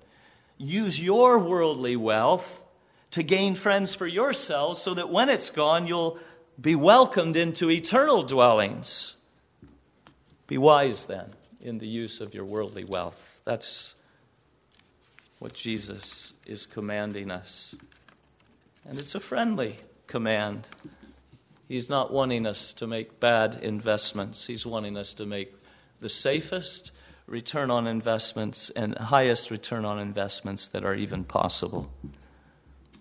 Use 0.57 1.01
your 1.01 1.39
worldly 1.39 1.95
wealth 1.95 2.63
to 3.11 3.23
gain 3.23 3.55
friends 3.55 3.95
for 3.95 4.05
yourselves 4.05 4.79
so 4.79 4.93
that 4.93 5.09
when 5.09 5.29
it's 5.29 5.49
gone, 5.49 5.87
you'll 5.87 6.19
be 6.61 6.75
welcomed 6.75 7.35
into 7.35 7.71
eternal 7.71 8.21
dwellings. 8.21 9.15
Be 10.45 10.57
wise 10.57 11.05
then 11.05 11.31
in 11.61 11.79
the 11.79 11.87
use 11.87 12.21
of 12.21 12.33
your 12.33 12.45
worldly 12.45 12.83
wealth. 12.83 13.41
That's 13.43 13.95
what 15.39 15.53
Jesus 15.53 16.33
is 16.45 16.65
commanding 16.65 17.31
us. 17.31 17.75
And 18.87 18.99
it's 18.99 19.15
a 19.15 19.19
friendly 19.19 19.75
command. 20.05 20.67
He's 21.67 21.89
not 21.89 22.13
wanting 22.13 22.45
us 22.45 22.71
to 22.73 22.87
make 22.87 23.19
bad 23.19 23.59
investments, 23.61 24.47
He's 24.47 24.65
wanting 24.65 24.97
us 24.97 25.13
to 25.13 25.25
make 25.25 25.53
the 25.99 26.09
safest 26.09 26.91
return 27.25 27.69
on 27.69 27.87
investments 27.87 28.69
and 28.69 28.97
highest 28.97 29.51
return 29.51 29.83
on 29.83 29.99
investments 29.99 30.67
that 30.69 30.85
are 30.85 30.95
even 30.95 31.23
possible. 31.23 31.91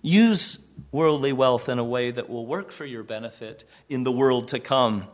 Use 0.03 0.65
worldly 0.93 1.33
wealth 1.33 1.69
in 1.69 1.79
a 1.79 1.85
way 1.85 2.11
that 2.11 2.29
will 2.29 2.47
work 2.47 2.71
for 2.73 2.85
your 2.85 3.03
benefit 3.03 3.65
in 3.89 4.05
the 4.05 4.13
world 4.13 4.49
to 4.49 4.59
come. 4.59 5.07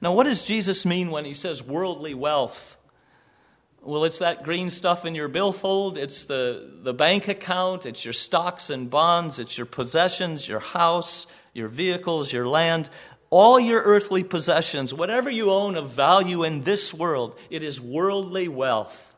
Now, 0.00 0.12
what 0.12 0.24
does 0.24 0.44
Jesus 0.44 0.86
mean 0.86 1.10
when 1.10 1.24
he 1.24 1.34
says 1.34 1.62
worldly 1.62 2.14
wealth? 2.14 2.76
Well, 3.80 4.04
it's 4.04 4.18
that 4.18 4.44
green 4.44 4.70
stuff 4.70 5.04
in 5.04 5.14
your 5.14 5.28
billfold, 5.28 5.98
it's 5.98 6.24
the, 6.24 6.78
the 6.82 6.94
bank 6.94 7.28
account, 7.28 7.86
it's 7.86 8.04
your 8.04 8.12
stocks 8.12 8.70
and 8.70 8.90
bonds, 8.90 9.38
it's 9.38 9.56
your 9.56 9.66
possessions, 9.66 10.48
your 10.48 10.60
house, 10.60 11.26
your 11.58 11.68
vehicles, 11.68 12.32
your 12.32 12.48
land 12.48 12.88
all 13.30 13.60
your 13.60 13.82
earthly 13.82 14.24
possessions, 14.24 14.94
whatever 14.94 15.30
you 15.30 15.50
own 15.50 15.76
of 15.76 15.90
value 15.90 16.44
in 16.44 16.62
this 16.62 16.94
world, 16.94 17.38
it 17.50 17.62
is 17.62 17.80
worldly 17.80 18.48
wealth. 18.48 19.14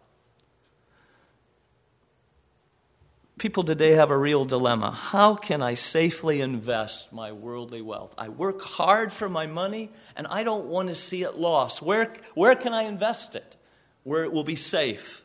People 3.38 3.62
today 3.62 3.92
have 3.92 4.10
a 4.10 4.18
real 4.18 4.44
dilemma. 4.44 4.90
How 4.90 5.34
can 5.34 5.62
I 5.62 5.72
safely 5.74 6.42
invest 6.42 7.10
my 7.10 7.32
worldly 7.32 7.80
wealth? 7.80 8.14
I 8.18 8.28
work 8.28 8.60
hard 8.60 9.12
for 9.12 9.30
my 9.30 9.46
money 9.46 9.90
and 10.14 10.26
I 10.26 10.42
don't 10.42 10.66
want 10.66 10.88
to 10.88 10.94
see 10.94 11.22
it 11.22 11.38
lost. 11.38 11.80
Where, 11.80 12.12
where 12.34 12.54
can 12.54 12.74
I 12.74 12.82
invest 12.82 13.36
it? 13.36 13.56
Where 14.02 14.24
it 14.24 14.32
will 14.32 14.44
be 14.44 14.56
safe? 14.56 15.24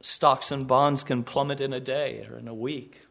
Stocks 0.00 0.52
and 0.52 0.68
bonds 0.68 1.02
can 1.02 1.24
plummet 1.24 1.60
in 1.60 1.72
a 1.72 1.80
day 1.80 2.24
or 2.30 2.38
in 2.38 2.46
a 2.46 2.54
week. 2.54 3.06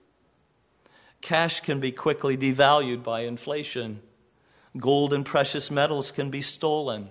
Cash 1.22 1.62
can 1.62 1.80
be 1.80 1.92
quickly 1.92 2.38
devalued 2.38 3.04
by 3.04 3.22
inflation. 3.22 4.02
Gold 4.78 5.14
and 5.14 5.26
precious 5.26 5.70
metals 5.70 6.12
can 6.12 6.30
be 6.30 6.42
stolen. 6.42 7.10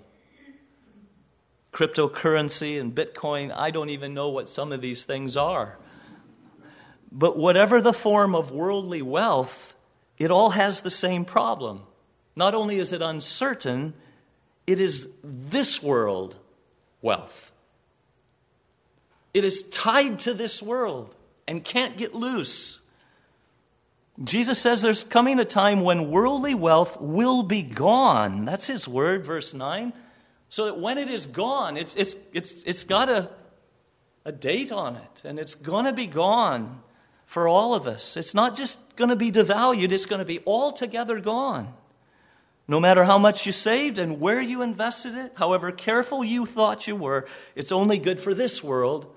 Cryptocurrency 1.73 2.81
and 2.81 2.95
Bitcoin, 2.95 3.53
I 3.55 3.71
don't 3.71 3.91
even 3.91 4.15
know 4.15 4.31
what 4.31 4.49
some 4.49 4.73
of 4.73 4.81
these 4.81 5.05
things 5.05 5.37
are. 5.37 5.79
But 7.12 7.37
whatever 7.37 7.81
the 7.81 7.93
form 7.93 8.35
of 8.35 8.50
worldly 8.50 9.03
wealth, 9.03 9.75
it 10.19 10.31
all 10.31 10.50
has 10.50 10.81
the 10.81 10.91
same 10.91 11.25
problem. 11.25 11.83
Not 12.35 12.55
only 12.55 12.79
is 12.79 12.93
it 12.93 13.03
uncertain, 13.03 13.95
it 14.67 14.81
is 14.81 15.09
this 15.23 15.83
world 15.83 16.37
wealth. 17.03 17.53
It 19.35 19.45
is 19.45 19.62
tied 19.69 20.19
to 20.21 20.35
this 20.35 20.62
world 20.62 21.15
and 21.47 21.65
can't 21.65 21.97
get 21.97 22.15
loose. 22.15 22.77
Jesus 24.23 24.59
says 24.59 24.83
there's 24.83 25.05
coming 25.05 25.39
a 25.39 25.45
time 25.45 25.81
when 25.81 26.11
worldly 26.11 26.55
wealth 26.55 27.01
will 27.01 27.43
be 27.43 27.63
gone. 27.63 28.45
That's 28.45 28.67
his 28.67 28.89
word, 28.89 29.25
verse 29.25 29.55
9. 29.55 29.93
So 30.49 30.67
that 30.67 30.81
when 30.81 30.99
it 30.99 31.09
is 31.09 31.27
gone, 31.27 31.77
it's, 31.77 31.95
it's, 31.95 32.17
it's, 32.33 32.63
it's 32.65 32.85
got 32.85 33.09
a, 33.09 33.31
a 34.25 34.33
date 34.33 34.73
on 34.73 34.97
it, 34.97 35.23
and 35.25 35.39
it's 35.39 35.55
going 35.55 35.85
to 35.85 35.93
be 35.93 36.07
gone 36.07 36.83
for 37.27 37.47
all 37.47 37.75
of 37.75 37.87
us. 37.87 38.17
It's 38.17 38.35
not 38.35 38.57
just 38.57 38.97
going 38.97 39.11
to 39.11 39.17
be 39.17 39.31
devalued, 39.31 39.93
it's 39.93 40.07
going 40.07 40.21
to 40.21 40.25
be 40.25 40.41
altogether 40.47 41.21
gone. 41.21 41.73
No 42.67 42.81
matter 42.81 43.05
how 43.05 43.19
much 43.19 43.47
you 43.47 43.53
saved 43.53 43.99
and 43.99 44.21
where 44.21 44.41
you 44.41 44.63
invested 44.63 45.15
it, 45.15 45.33
however 45.37 45.71
careful 45.71 46.25
you 46.25 46.45
thought 46.45 46.87
you 46.87 46.97
were, 46.97 47.27
it's 47.55 47.73
only 47.73 47.99
good 47.99 48.21
for 48.21 48.35
this 48.35 48.65
world, 48.65 49.15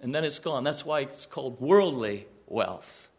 and 0.00 0.14
then 0.14 0.24
it's 0.24 0.38
gone. 0.38 0.64
That's 0.64 0.84
why 0.84 1.00
it's 1.00 1.26
called 1.26 1.60
worldly 1.60 2.26
wealth. 2.46 3.10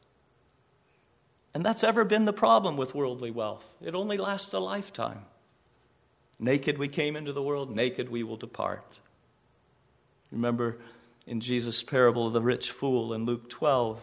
And 1.57 1.65
that's 1.65 1.83
ever 1.83 2.05
been 2.05 2.25
the 2.25 2.33
problem 2.33 2.77
with 2.77 2.93
worldly 2.93 3.31
wealth. 3.31 3.77
It 3.81 3.95
only 3.95 4.19
lasts 4.19 4.53
a 4.53 4.59
lifetime. 4.59 5.25
Naked 6.39 6.77
we 6.77 6.87
came 6.87 7.15
into 7.15 7.33
the 7.33 7.41
world, 7.41 7.75
naked 7.75 8.09
we 8.09 8.21
will 8.21 8.37
depart. 8.37 8.99
Remember 10.31 10.77
in 11.25 11.39
Jesus' 11.39 11.81
parable 11.81 12.27
of 12.27 12.33
the 12.33 12.43
rich 12.43 12.69
fool 12.69 13.11
in 13.11 13.25
Luke 13.25 13.49
12. 13.49 13.99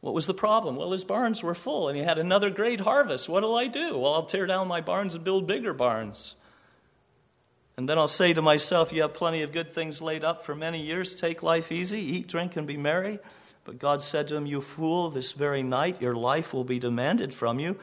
What 0.00 0.12
was 0.12 0.26
the 0.26 0.34
problem? 0.34 0.74
Well, 0.74 0.90
his 0.90 1.04
barns 1.04 1.40
were 1.40 1.54
full 1.54 1.86
and 1.86 1.96
he 1.96 2.02
had 2.02 2.18
another 2.18 2.50
great 2.50 2.80
harvest. 2.80 3.28
What'll 3.28 3.54
I 3.54 3.68
do? 3.68 3.98
Well, 3.98 4.14
I'll 4.14 4.24
tear 4.24 4.46
down 4.46 4.66
my 4.66 4.80
barns 4.80 5.14
and 5.14 5.22
build 5.22 5.46
bigger 5.46 5.72
barns. 5.72 6.34
And 7.76 7.88
then 7.88 7.96
I'll 7.96 8.08
say 8.08 8.34
to 8.34 8.42
myself, 8.42 8.92
You 8.92 9.02
have 9.02 9.14
plenty 9.14 9.42
of 9.42 9.52
good 9.52 9.72
things 9.72 10.02
laid 10.02 10.24
up 10.24 10.44
for 10.44 10.56
many 10.56 10.82
years. 10.82 11.14
Take 11.14 11.44
life 11.44 11.70
easy, 11.70 12.00
eat, 12.00 12.26
drink, 12.26 12.56
and 12.56 12.66
be 12.66 12.76
merry. 12.76 13.20
But 13.66 13.80
God 13.80 14.00
said 14.00 14.28
to 14.28 14.36
him, 14.36 14.46
You 14.46 14.60
fool, 14.60 15.10
this 15.10 15.32
very 15.32 15.62
night 15.64 16.00
your 16.00 16.14
life 16.14 16.54
will 16.54 16.64
be 16.64 16.78
demanded 16.78 17.34
from 17.34 17.58
you. 17.58 17.76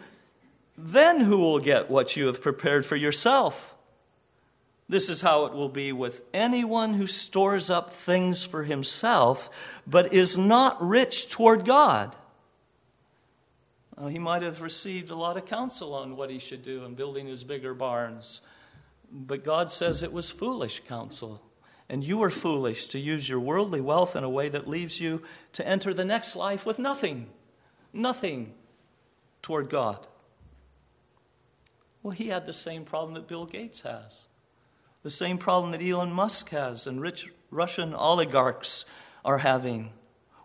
Then 0.78 1.20
who 1.20 1.38
will 1.38 1.60
get 1.60 1.92
what 1.92 2.16
you 2.16 2.28
have 2.28 2.42
prepared 2.42 2.86
for 2.86 2.96
yourself? 2.96 3.76
This 4.88 5.10
is 5.10 5.22
how 5.22 5.46
it 5.46 5.54
will 5.54 5.70
be 5.70 5.92
with 5.92 6.22
anyone 6.34 6.94
who 6.94 7.06
stores 7.06 7.70
up 7.70 7.90
things 7.90 8.44
for 8.44 8.64
himself, 8.64 9.82
but 9.86 10.14
is 10.14 10.38
not 10.38 10.82
rich 10.82 11.30
toward 11.30 11.66
God. 11.66 12.16
Well, 13.98 14.08
he 14.08 14.20
might 14.20 14.42
have 14.42 14.62
received 14.62 15.10
a 15.10 15.16
lot 15.16 15.38
of 15.38 15.46
counsel 15.46 15.94
on 15.94 16.16
what 16.16 16.30
he 16.30 16.40
should 16.40 16.64
do 16.64 16.86
in 16.86 16.96
building 16.96 17.28
his 17.28 17.44
bigger 17.44 17.74
barns, 17.74 18.42
but 19.12 19.44
God 19.44 19.72
says 19.72 20.02
it 20.02 20.14
was 20.14 20.32
foolish 20.32 20.82
counsel. 20.88 21.42
And 21.90 22.04
you 22.04 22.22
are 22.24 22.30
foolish 22.30 22.86
to 22.88 23.00
use 23.00 23.28
your 23.28 23.40
worldly 23.40 23.82
wealth 23.82 24.16
in 24.16 24.24
a 24.24 24.30
way 24.30 24.50
that 24.50 24.68
leaves 24.68 25.00
you 25.00 25.22
to 25.54 25.68
enter 25.68 25.94
the 25.94 26.06
next 26.06 26.36
life 26.36 26.66
with 26.66 26.80
nothing, 26.80 27.28
nothing 27.92 28.54
toward 29.42 29.70
God. 29.70 30.08
Well, 32.02 32.12
he 32.12 32.28
had 32.28 32.46
the 32.46 32.54
same 32.54 32.84
problem 32.84 33.14
that 33.14 33.28
Bill 33.28 33.46
Gates 33.46 33.82
has, 33.82 34.26
the 35.04 35.10
same 35.10 35.38
problem 35.38 35.72
that 35.72 35.82
Elon 35.82 36.12
Musk 36.12 36.50
has, 36.50 36.88
and 36.88 37.02
rich 37.02 37.32
Russian 37.52 37.94
oligarchs 37.94 38.86
are 39.24 39.38
having. 39.40 39.92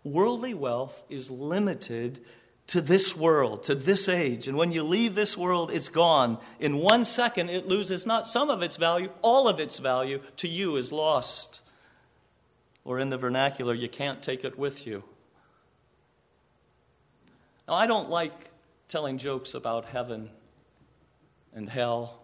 Worldly 0.03 0.53
wealth 0.53 1.05
is 1.09 1.29
limited 1.29 2.19
to 2.69 2.81
this 2.81 3.17
world, 3.17 3.63
to 3.63 3.73
this 3.73 4.07
age. 4.07 4.47
And 4.47 4.55
when 4.55 4.71
you 4.71 4.83
leave 4.83 5.15
this 5.15 5.35
world, 5.35 5.71
it's 5.71 5.89
gone. 5.89 6.37
In 6.59 6.77
one 6.77 7.03
second, 7.03 7.49
it 7.49 7.67
loses 7.67 8.05
not 8.05 8.27
some 8.27 8.51
of 8.51 8.61
its 8.61 8.77
value, 8.77 9.09
all 9.23 9.47
of 9.47 9.59
its 9.59 9.79
value 9.79 10.21
to 10.37 10.47
you 10.47 10.75
is 10.75 10.91
lost. 10.91 11.61
Or 12.85 12.99
in 12.99 13.09
the 13.09 13.17
vernacular, 13.17 13.73
you 13.73 13.89
can't 13.89 14.21
take 14.21 14.45
it 14.45 14.57
with 14.57 14.85
you. 14.85 15.03
Now, 17.67 17.73
I 17.73 17.87
don't 17.87 18.11
like 18.11 18.33
telling 18.87 19.17
jokes 19.17 19.55
about 19.55 19.85
heaven 19.85 20.29
and 21.55 21.67
hell. 21.67 22.21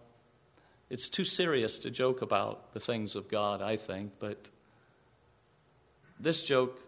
It's 0.90 1.08
too 1.08 1.24
serious 1.24 1.80
to 1.80 1.90
joke 1.90 2.22
about 2.22 2.72
the 2.72 2.78
things 2.80 3.16
of 3.16 3.28
God, 3.28 3.62
I 3.62 3.76
think, 3.76 4.12
but 4.20 4.48
this 6.20 6.44
joke 6.44 6.80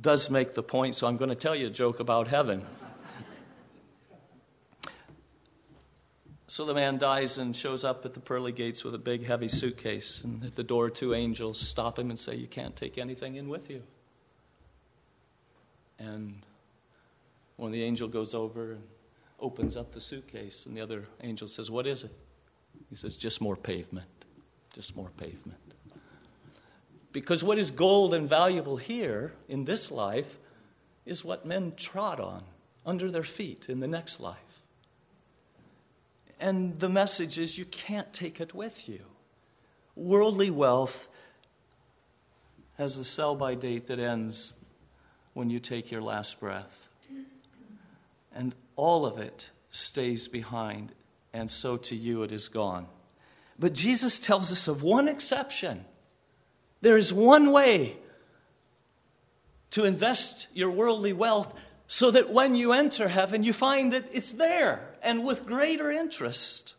does 0.00 0.30
make 0.30 0.54
the 0.54 0.62
point, 0.62 0.94
so 0.94 1.06
I'm 1.06 1.16
going 1.16 1.30
to 1.30 1.36
tell 1.36 1.54
you 1.54 1.68
a 1.68 1.70
joke 1.70 2.00
about 2.00 2.28
heaven. 2.28 2.64
so 6.48 6.64
the 6.64 6.74
man 6.74 6.98
dies 6.98 7.38
and 7.38 7.54
shows 7.54 7.84
up 7.84 8.04
at 8.04 8.14
the 8.14 8.20
pearly 8.20 8.52
gates 8.52 8.84
with 8.84 8.94
a 8.94 8.98
big, 8.98 9.24
heavy 9.24 9.48
suitcase. 9.48 10.22
And 10.24 10.44
at 10.44 10.56
the 10.56 10.64
door, 10.64 10.90
two 10.90 11.14
angels 11.14 11.60
stop 11.60 11.98
him 11.98 12.10
and 12.10 12.18
say, 12.18 12.34
You 12.34 12.48
can't 12.48 12.74
take 12.74 12.98
anything 12.98 13.36
in 13.36 13.48
with 13.48 13.70
you. 13.70 13.82
And 15.98 16.42
when 17.56 17.70
the 17.70 17.82
angel 17.82 18.08
goes 18.08 18.34
over 18.34 18.72
and 18.72 18.82
opens 19.38 19.76
up 19.76 19.92
the 19.92 20.00
suitcase, 20.00 20.66
and 20.66 20.76
the 20.76 20.80
other 20.80 21.06
angel 21.22 21.46
says, 21.46 21.70
What 21.70 21.86
is 21.86 22.04
it? 22.04 22.12
He 22.90 22.96
says, 22.96 23.16
Just 23.16 23.40
more 23.40 23.56
pavement. 23.56 24.08
Just 24.74 24.96
more 24.96 25.10
pavement. 25.16 25.58
Because 27.14 27.44
what 27.44 27.58
is 27.58 27.70
gold 27.70 28.12
and 28.12 28.28
valuable 28.28 28.76
here 28.76 29.32
in 29.48 29.64
this 29.64 29.92
life 29.92 30.40
is 31.06 31.24
what 31.24 31.46
men 31.46 31.72
trod 31.76 32.18
on 32.18 32.42
under 32.84 33.08
their 33.08 33.22
feet 33.22 33.68
in 33.68 33.78
the 33.78 33.86
next 33.86 34.18
life. 34.18 34.36
And 36.40 36.76
the 36.80 36.88
message 36.88 37.38
is 37.38 37.56
you 37.56 37.66
can't 37.66 38.12
take 38.12 38.40
it 38.40 38.52
with 38.52 38.88
you. 38.88 38.98
Worldly 39.94 40.50
wealth 40.50 41.06
has 42.78 42.98
the 42.98 43.04
sell 43.04 43.36
by 43.36 43.54
date 43.54 43.86
that 43.86 44.00
ends 44.00 44.56
when 45.34 45.50
you 45.50 45.60
take 45.60 45.92
your 45.92 46.02
last 46.02 46.40
breath. 46.40 46.88
And 48.34 48.56
all 48.74 49.06
of 49.06 49.18
it 49.18 49.50
stays 49.70 50.26
behind, 50.26 50.90
and 51.32 51.48
so 51.48 51.76
to 51.76 51.94
you 51.94 52.24
it 52.24 52.32
is 52.32 52.48
gone. 52.48 52.88
But 53.56 53.72
Jesus 53.72 54.18
tells 54.18 54.50
us 54.50 54.66
of 54.66 54.82
one 54.82 55.06
exception 55.06 55.84
there 56.84 56.98
is 56.98 57.14
one 57.14 57.50
way 57.50 57.96
to 59.70 59.84
invest 59.84 60.48
your 60.52 60.70
worldly 60.70 61.14
wealth 61.14 61.54
so 61.86 62.10
that 62.10 62.30
when 62.30 62.54
you 62.54 62.72
enter 62.72 63.08
heaven, 63.08 63.42
you 63.42 63.54
find 63.54 63.92
that 63.94 64.04
it's 64.12 64.32
there 64.32 64.90
and 65.02 65.24
with 65.24 65.46
greater 65.46 65.90
interest. 65.90 66.74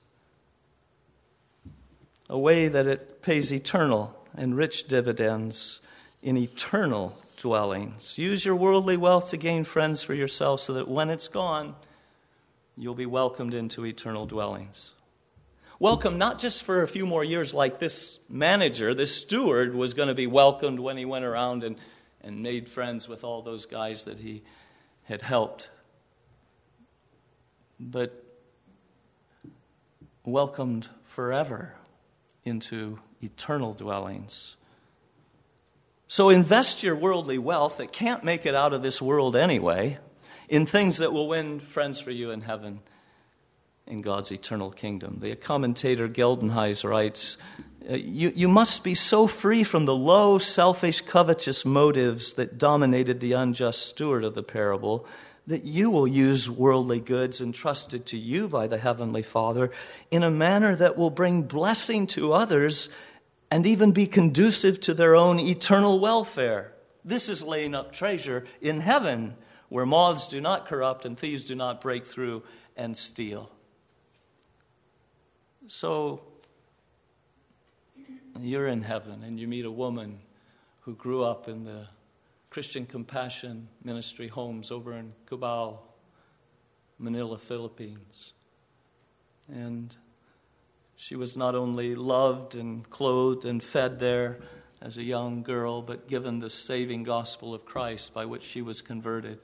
A 2.29 2.37
way 2.37 2.67
that 2.67 2.85
it 2.85 3.23
pays 3.23 3.51
eternal 3.51 4.15
and 4.35 4.55
rich 4.55 4.87
dividends 4.87 5.81
in 6.21 6.37
eternal 6.37 7.17
dwellings. 7.37 8.19
Use 8.19 8.45
your 8.45 8.55
worldly 8.55 8.97
wealth 8.97 9.31
to 9.31 9.37
gain 9.37 9.63
friends 9.63 10.03
for 10.03 10.13
yourself 10.13 10.59
so 10.59 10.73
that 10.73 10.87
when 10.87 11.09
it's 11.09 11.27
gone, 11.27 11.75
you'll 12.77 12.93
be 12.93 13.07
welcomed 13.07 13.55
into 13.55 13.85
eternal 13.85 14.27
dwellings. 14.27 14.91
Welcome 15.77 16.17
not 16.17 16.39
just 16.39 16.63
for 16.63 16.83
a 16.83 16.87
few 16.87 17.05
more 17.05 17.23
years, 17.23 17.53
like 17.53 17.79
this 17.79 18.19
manager, 18.29 18.93
this 18.93 19.13
steward 19.13 19.75
was 19.75 19.93
going 19.93 20.07
to 20.07 20.15
be 20.15 20.25
welcomed 20.25 20.79
when 20.79 20.95
he 20.95 21.03
went 21.03 21.25
around 21.25 21.65
and, 21.65 21.75
and 22.21 22.41
made 22.41 22.69
friends 22.69 23.09
with 23.09 23.25
all 23.25 23.41
those 23.41 23.65
guys 23.65 24.03
that 24.05 24.19
he 24.19 24.43
had 25.03 25.21
helped, 25.21 25.69
but 27.77 28.23
welcomed 30.23 30.87
forever 31.03 31.75
into 32.45 32.99
eternal 33.21 33.73
dwellings. 33.73 34.55
So 36.07 36.29
invest 36.29 36.83
your 36.83 36.95
worldly 36.95 37.37
wealth 37.37 37.77
that 37.77 37.91
can't 37.91 38.23
make 38.23 38.45
it 38.45 38.55
out 38.55 38.73
of 38.73 38.81
this 38.81 39.01
world 39.01 39.35
anyway 39.35 39.97
in 40.47 40.65
things 40.65 40.97
that 40.97 41.11
will 41.11 41.27
win 41.27 41.59
friends 41.59 41.99
for 41.99 42.11
you 42.11 42.31
in 42.31 42.41
heaven 42.41 42.79
in 43.87 44.01
God's 44.01 44.31
eternal 44.31 44.71
kingdom. 44.71 45.19
The 45.21 45.35
commentator 45.35 46.07
Geldenhuys 46.07 46.83
writes 46.83 47.37
uh, 47.87 47.95
you, 47.95 48.31
you 48.35 48.47
must 48.47 48.83
be 48.83 48.95
so 48.95 49.27
free 49.27 49.63
from 49.63 49.85
the 49.85 49.95
low, 49.95 50.39
selfish, 50.39 51.01
covetous 51.01 51.65
motives 51.65 52.33
that 52.33 52.57
dominated 52.57 53.19
the 53.19 53.33
unjust 53.33 53.85
steward 53.85 54.23
of 54.23 54.33
the 54.33 54.43
parable 54.43 55.05
that 55.47 55.63
you 55.63 55.91
will 55.91 56.07
use 56.07 56.49
worldly 56.49 56.99
goods 56.99 57.39
entrusted 57.39 58.05
to 58.07 58.17
you 58.17 58.47
by 58.47 58.65
the 58.65 58.79
Heavenly 58.79 59.21
Father 59.21 59.71
in 60.09 60.23
a 60.23 60.31
manner 60.31 60.75
that 60.75 60.97
will 60.97 61.11
bring 61.11 61.43
blessing 61.43 62.07
to 62.07 62.33
others 62.33 62.89
and 63.51 63.67
even 63.67 63.91
be 63.91 64.07
conducive 64.07 64.79
to 64.81 64.93
their 64.95 65.15
own 65.15 65.39
eternal 65.39 65.99
welfare. 65.99 66.73
This 67.03 67.29
is 67.29 67.43
laying 67.43 67.75
up 67.75 67.93
treasure 67.93 68.45
in 68.59 68.81
heaven 68.81 69.35
where 69.69 69.85
moths 69.85 70.27
do 70.27 70.41
not 70.41 70.67
corrupt 70.67 71.05
and 71.05 71.17
thieves 71.17 71.45
do 71.45 71.53
not 71.53 71.81
break 71.81 72.07
through 72.07 72.41
and 72.75 72.97
steal. 72.97 73.51
So 75.67 76.21
you're 78.39 78.67
in 78.67 78.83
heaven 78.83 79.23
and 79.23 79.39
you 79.39 79.47
meet 79.47 79.65
a 79.65 79.71
woman 79.71 80.19
who 80.81 80.93
grew 80.93 81.23
up 81.23 81.47
in 81.47 81.63
the 81.63 81.87
Christian 82.51 82.85
Compassion 82.85 83.67
Ministry 83.83 84.27
homes 84.27 84.69
over 84.69 84.93
in 84.93 85.11
Cubao, 85.25 85.79
Manila, 86.99 87.39
Philippines. 87.39 88.33
And 89.51 89.95
she 90.95 91.15
was 91.15 91.35
not 91.35 91.55
only 91.55 91.95
loved 91.95 92.53
and 92.53 92.87
clothed 92.91 93.45
and 93.45 93.63
fed 93.63 93.99
there 93.99 94.37
as 94.81 94.97
a 94.97 95.03
young 95.03 95.41
girl, 95.41 95.81
but 95.81 96.07
given 96.07 96.39
the 96.39 96.49
saving 96.49 97.03
gospel 97.03 97.55
of 97.55 97.65
Christ 97.65 98.13
by 98.13 98.25
which 98.25 98.43
she 98.43 98.61
was 98.61 98.83
converted. 98.83 99.39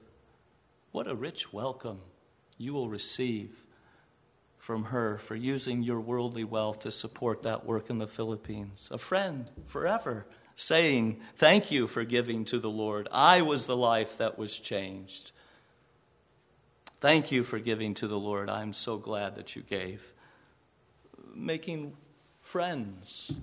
What 0.91 1.07
a 1.07 1.15
rich 1.15 1.51
welcome 1.51 2.01
you 2.59 2.73
will 2.73 2.89
receive 2.89 3.65
from 4.61 4.83
her 4.83 5.17
for 5.17 5.35
using 5.35 5.81
your 5.81 5.99
worldly 5.99 6.43
wealth 6.43 6.81
to 6.81 6.91
support 6.91 7.41
that 7.41 7.65
work 7.65 7.89
in 7.89 7.97
the 7.97 8.05
Philippines. 8.05 8.89
A 8.91 8.97
friend 8.99 9.49
forever 9.65 10.27
saying, 10.53 11.19
Thank 11.35 11.71
you 11.71 11.87
for 11.87 12.03
giving 12.03 12.45
to 12.45 12.59
the 12.59 12.69
Lord. 12.69 13.07
I 13.11 13.41
was 13.41 13.65
the 13.65 13.75
life 13.75 14.19
that 14.19 14.37
was 14.37 14.59
changed. 14.59 15.31
Thank 16.99 17.31
you 17.31 17.41
for 17.41 17.57
giving 17.57 17.95
to 17.95 18.07
the 18.07 18.19
Lord. 18.19 18.51
I'm 18.51 18.71
so 18.71 18.97
glad 18.97 19.35
that 19.35 19.55
you 19.55 19.63
gave. 19.63 20.13
Making 21.33 21.97
friends 22.41 23.33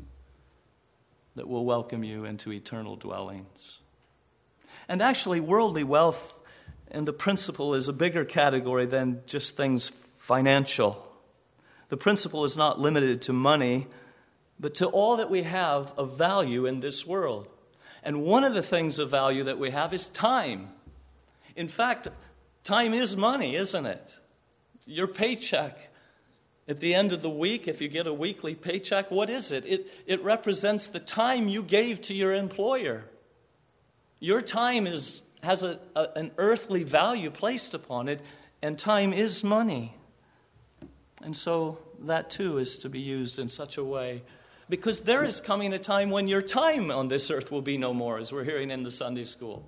that 1.35 1.49
will 1.49 1.65
welcome 1.65 2.05
you 2.05 2.27
into 2.27 2.53
eternal 2.53 2.95
dwellings. 2.95 3.81
And 4.89 5.03
actually, 5.03 5.41
worldly 5.41 5.83
wealth 5.83 6.39
and 6.93 7.09
the 7.09 7.13
principle 7.13 7.75
is 7.75 7.89
a 7.89 7.93
bigger 7.93 8.25
category 8.25 8.87
than 8.87 9.23
just 9.27 9.57
things 9.57 9.91
financial. 10.17 11.08
The 11.89 11.97
principle 11.97 12.45
is 12.45 12.57
not 12.57 12.81
limited 12.81 13.23
to 13.23 13.33
money, 13.33 13.87
but 14.61 14.75
to 14.77 14.87
all 14.87 15.17
that 15.17 15.31
we 15.31 15.43
have 15.43 15.93
of 15.97 16.19
value 16.19 16.67
in 16.67 16.81
this 16.81 17.07
world. 17.07 17.49
And 18.03 18.23
one 18.23 18.45
of 18.45 18.55
the 18.55 18.63
things 18.63 18.99
of 18.99 19.11
value 19.11 19.45
that 19.45 19.59
we 19.59 19.71
have 19.71 19.93
is 19.93 20.09
time. 20.09 20.69
In 21.57 21.69
fact, 21.69 22.09
time 22.65 22.95
is 22.95 23.17
money, 23.17 23.57
isn't 23.57 23.87
it? 23.87 24.19
Your 24.87 25.07
paycheck 25.07 25.91
at 26.69 26.81
the 26.81 26.95
end 26.95 27.13
of 27.13 27.23
the 27.23 27.31
week, 27.31 27.67
if 27.67 27.81
you 27.81 27.89
get 27.89 28.07
a 28.07 28.13
weekly 28.13 28.55
paycheck, 28.55 29.11
what 29.11 29.31
is 29.31 29.53
it? 29.53 29.65
It, 29.65 29.91
it 30.07 30.23
represents 30.23 30.87
the 30.87 31.01
time 31.01 31.49
you 31.49 31.63
gave 31.63 32.03
to 32.03 32.15
your 32.15 32.35
employer. 32.35 33.05
Your 34.21 34.43
time 34.43 34.87
is, 34.87 35.23
has 35.43 35.63
a, 35.63 35.81
a, 35.97 36.09
an 36.15 36.33
earthly 36.37 36.83
value 36.83 37.31
placed 37.31 37.73
upon 37.73 38.09
it, 38.09 38.21
and 38.61 38.79
time 38.79 39.15
is 39.15 39.43
money. 39.43 39.95
And 41.23 41.37
so 41.37 41.79
that 42.01 42.31
too 42.31 42.59
is 42.59 42.79
to 42.79 42.89
be 42.89 43.01
used 43.01 43.39
in 43.39 43.49
such 43.49 43.77
a 43.77 43.85
way. 43.85 44.23
Because 44.69 45.01
there 45.01 45.25
is 45.25 45.41
coming 45.41 45.73
a 45.73 45.79
time 45.79 46.11
when 46.11 46.29
your 46.29 46.43
time 46.43 46.91
on 46.91 47.09
this 47.09 47.31
earth 47.31 47.51
will 47.51 47.63
be 47.63 47.79
no 47.79 47.95
more, 47.95 48.19
as 48.19 48.33
we're 48.33 48.45
hearing 48.45 48.71
in 48.71 48.83
the 48.83 48.91
Sunday 48.91 49.25
school. 49.25 49.67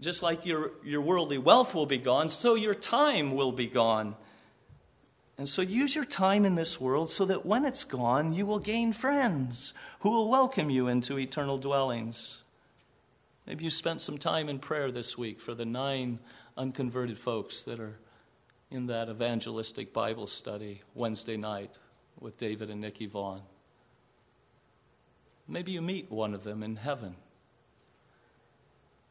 Just 0.00 0.22
like 0.22 0.46
your, 0.46 0.72
your 0.82 1.02
worldly 1.02 1.38
wealth 1.38 1.74
will 1.74 1.86
be 1.86 1.98
gone, 1.98 2.28
so 2.28 2.54
your 2.54 2.74
time 2.74 3.34
will 3.34 3.52
be 3.52 3.66
gone. 3.66 4.16
And 5.38 5.48
so 5.48 5.62
use 5.62 5.94
your 5.94 6.04
time 6.04 6.44
in 6.44 6.54
this 6.54 6.80
world 6.80 7.10
so 7.10 7.24
that 7.26 7.46
when 7.46 7.64
it's 7.64 7.84
gone, 7.84 8.32
you 8.32 8.46
will 8.46 8.58
gain 8.58 8.92
friends 8.92 9.74
who 10.00 10.10
will 10.10 10.30
welcome 10.30 10.70
you 10.70 10.88
into 10.88 11.18
eternal 11.18 11.58
dwellings. 11.58 12.42
Maybe 13.46 13.64
you 13.64 13.70
spent 13.70 14.00
some 14.00 14.18
time 14.18 14.48
in 14.48 14.58
prayer 14.58 14.90
this 14.90 15.18
week 15.18 15.40
for 15.40 15.54
the 15.54 15.64
nine 15.64 16.20
unconverted 16.56 17.18
folks 17.18 17.62
that 17.62 17.80
are 17.80 17.98
in 18.72 18.86
that 18.86 19.08
evangelistic 19.08 19.92
Bible 19.92 20.26
study 20.26 20.80
Wednesday 20.94 21.36
night 21.36 21.78
with 22.18 22.36
David 22.38 22.70
and 22.70 22.80
Nikki 22.80 23.06
Vaughn. 23.06 23.42
Maybe 25.46 25.72
you 25.72 25.82
meet 25.82 26.10
one 26.10 26.34
of 26.34 26.42
them 26.42 26.62
in 26.62 26.76
heaven 26.76 27.14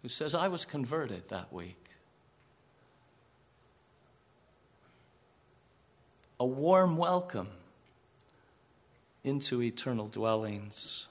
who 0.02 0.10
says, 0.10 0.36
I 0.36 0.50
was 0.50 0.66
converted 0.66 1.30
that 1.30 1.54
week. 1.54 1.82
a 6.42 6.44
warm 6.44 6.98
welcome 6.98 7.48
into 9.24 9.62
eternal 9.62 10.08
dwellings. 10.08 11.08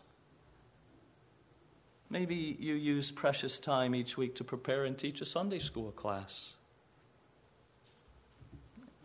Maybe 2.11 2.57
you 2.59 2.75
use 2.75 3.13
precious 3.13 3.61
time 3.61 3.95
each 3.95 4.17
week 4.17 4.35
to 4.35 4.43
prepare 4.43 4.87
and 4.87 4.99
teach 4.99 5.21
a 5.21 5.25
Sunday 5.25 5.61
school 5.61 5.93
class, 5.93 6.55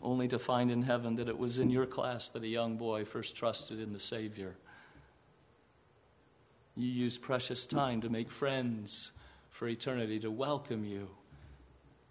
only 0.05 0.27
to 0.27 0.39
find 0.39 0.71
in 0.71 0.83
heaven 0.83 1.15
that 1.15 1.27
it 1.27 1.37
was 1.37 1.59
in 1.59 1.69
your 1.69 1.85
class 1.85 2.29
that 2.29 2.43
a 2.43 2.47
young 2.47 2.77
boy 2.77 3.03
first 3.03 3.35
trusted 3.35 3.79
in 3.79 3.91
the 3.91 3.99
Savior. 3.99 4.55
You 6.77 6.87
use 6.87 7.17
precious 7.17 7.65
time 7.65 8.01
to 8.01 8.09
make 8.09 8.29
friends 8.29 9.11
for 9.49 9.67
eternity, 9.67 10.19
to 10.19 10.29
welcome 10.29 10.85
you 10.85 11.09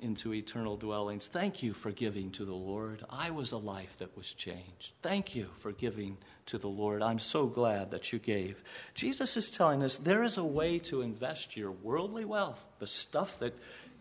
into 0.00 0.35
eternal 0.35 0.76
dwellings. 0.76 1.28
Thank 1.28 1.62
you 1.62 1.72
for 1.72 1.92
giving 1.92 2.30
to 2.33 2.44
the 2.44 2.54
Lord. 2.54 3.04
I 3.09 3.30
was 3.30 3.52
a 3.52 3.59
life 3.59 3.96
that 3.98 4.14
was 4.16 4.33
changed. 4.33 4.92
Thank 5.00 5.37
you 5.37 5.48
for 5.61 5.72
giving 5.72 6.16
to 6.46 6.59
the 6.59 6.68
Lord. 6.68 7.00
I'm 7.00 7.18
so 7.18 7.46
glad 7.46 7.90
that 7.92 8.12
you 8.12 8.18
gave. 8.18 8.62
Jesus 8.94 9.37
is 9.37 9.50
telling 9.50 9.83
us 9.83 9.96
there 9.96 10.24
is 10.24 10.37
a 10.37 10.44
way 10.44 10.78
to 10.80 11.02
invest 11.02 11.57
your 11.57 11.70
worldly 11.70 12.24
wealth, 12.24 12.64
the 12.80 12.87
stuff 12.87 13.38
that 13.38 13.54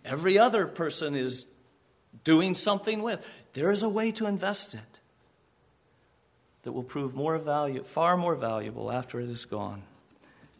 every 0.04 0.40
other 0.40 0.66
person 0.66 1.16
is 1.16 1.46
doing 2.24 2.56
something 2.56 3.02
with. 3.02 3.26
There 3.54 3.72
is 3.72 3.84
a 3.84 3.90
way 3.90 4.12
to 4.14 4.26
invest 4.26 4.74
it 4.74 5.00
that 6.64 6.72
will 6.72 6.84
prove 6.84 7.14
more 7.14 7.38
value, 7.38 7.84
far 7.84 8.16
more 8.18 8.36
valuable 8.36 8.92
after 8.92 9.20
it 9.20 9.30
is 9.30 9.46
gone, 9.46 9.84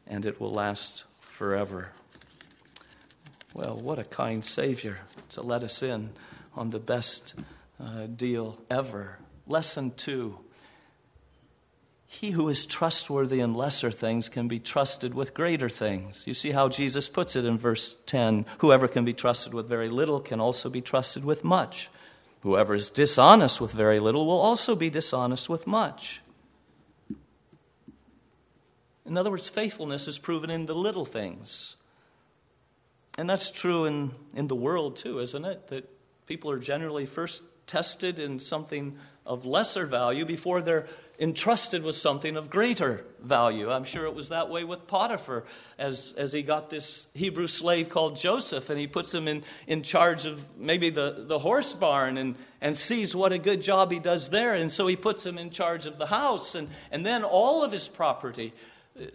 and 0.06 0.26
it 0.26 0.40
will 0.40 0.52
last 0.52 1.06
forever. 1.22 1.92
Well, 3.54 3.76
what 3.76 4.00
a 4.00 4.04
kind 4.04 4.44
Savior 4.44 5.00
to 5.32 5.42
let 5.42 5.64
us 5.64 5.84
in 5.84 6.12
on 6.56 6.72
the 6.72 6.80
best 6.80 7.36
uh, 7.80 8.08
deal 8.08 8.60
ever. 8.70 9.20
Lesson 9.48 9.92
two 9.92 10.40
He 12.14 12.30
who 12.30 12.48
is 12.48 12.68
trustworthy 12.68 13.40
in 13.40 13.56
lesser 13.56 13.90
things 13.90 14.30
can 14.30 14.48
be 14.48 14.60
trusted 14.60 15.16
with 15.16 15.34
greater 15.34 15.68
things. 15.68 16.28
You 16.28 16.36
see 16.36 16.52
how 16.52 16.70
Jesus 16.70 17.10
puts 17.10 17.36
it 17.36 17.44
in 17.44 17.58
verse 17.58 17.98
10 18.06 18.46
Whoever 18.60 18.88
can 18.88 19.04
be 19.04 19.14
trusted 19.14 19.54
with 19.54 19.68
very 19.68 19.90
little 19.90 20.20
can 20.20 20.40
also 20.40 20.70
be 20.70 20.80
trusted 20.80 21.26
with 21.26 21.44
much. 21.44 21.90
Whoever 22.42 22.76
is 22.76 22.92
dishonest 22.92 23.60
with 23.60 23.72
very 23.72 24.00
little 24.00 24.28
will 24.28 24.40
also 24.40 24.76
be 24.76 24.92
dishonest 24.92 25.50
with 25.50 25.66
much. 25.66 26.22
In 29.08 29.18
other 29.18 29.32
words, 29.32 29.50
faithfulness 29.50 30.08
is 30.08 30.20
proven 30.20 30.52
in 30.52 30.68
the 30.68 30.76
little 30.76 31.06
things. 31.06 31.78
And 33.18 33.28
that's 33.28 33.50
true 33.50 33.86
in, 33.86 34.12
in 34.36 34.48
the 34.48 34.56
world 34.56 34.98
too, 34.98 35.20
isn't 35.20 35.46
it? 35.46 35.68
That 35.70 35.90
people 36.28 36.52
are 36.52 36.60
generally 36.60 37.08
first 37.08 37.42
tested 37.66 38.20
in 38.20 38.38
something 38.38 39.00
of 39.26 39.46
lesser 39.46 39.86
value 39.86 40.26
before 40.26 40.62
they're 40.62 40.88
entrusted 41.20 41.84
with 41.84 41.96
something 41.96 42.36
of 42.36 42.50
greater 42.50 43.06
value. 43.22 43.72
I'm 43.72 43.86
sure 43.86 44.06
it 44.06 44.14
was 44.14 44.30
that 44.30 44.50
way 44.50 44.64
with 44.64 44.86
Potiphar 44.88 45.46
as, 45.78 46.14
as 46.18 46.34
he 46.34 46.42
got 46.42 46.70
this 46.70 47.08
Hebrew 47.14 47.48
slave 47.48 47.88
called 47.90 48.18
Joseph 48.18 48.70
and 48.70 48.80
he 48.80 48.88
puts 48.88 49.14
him 49.14 49.28
in, 49.28 49.44
in 49.68 49.84
charge 49.84 50.26
of 50.26 50.46
maybe 50.58 50.90
the, 50.90 51.26
the 51.28 51.40
horse 51.40 51.74
barn 51.74 52.18
and, 52.18 52.36
and 52.60 52.76
sees 52.76 53.16
what 53.16 53.32
a 53.32 53.38
good 53.38 53.62
job 53.62 53.92
he 53.92 54.00
does 54.00 54.30
there. 54.30 54.56
And 54.56 54.70
so 54.70 54.88
he 54.88 54.96
puts 54.96 55.26
him 55.26 55.38
in 55.38 55.50
charge 55.52 55.86
of 55.86 55.98
the 55.98 56.08
house 56.08 56.56
and, 56.56 56.68
and 56.92 57.06
then 57.06 57.24
all 57.24 57.64
of 57.64 57.72
his 57.72 57.88
property. 57.88 58.54
Uh, 59.00 59.06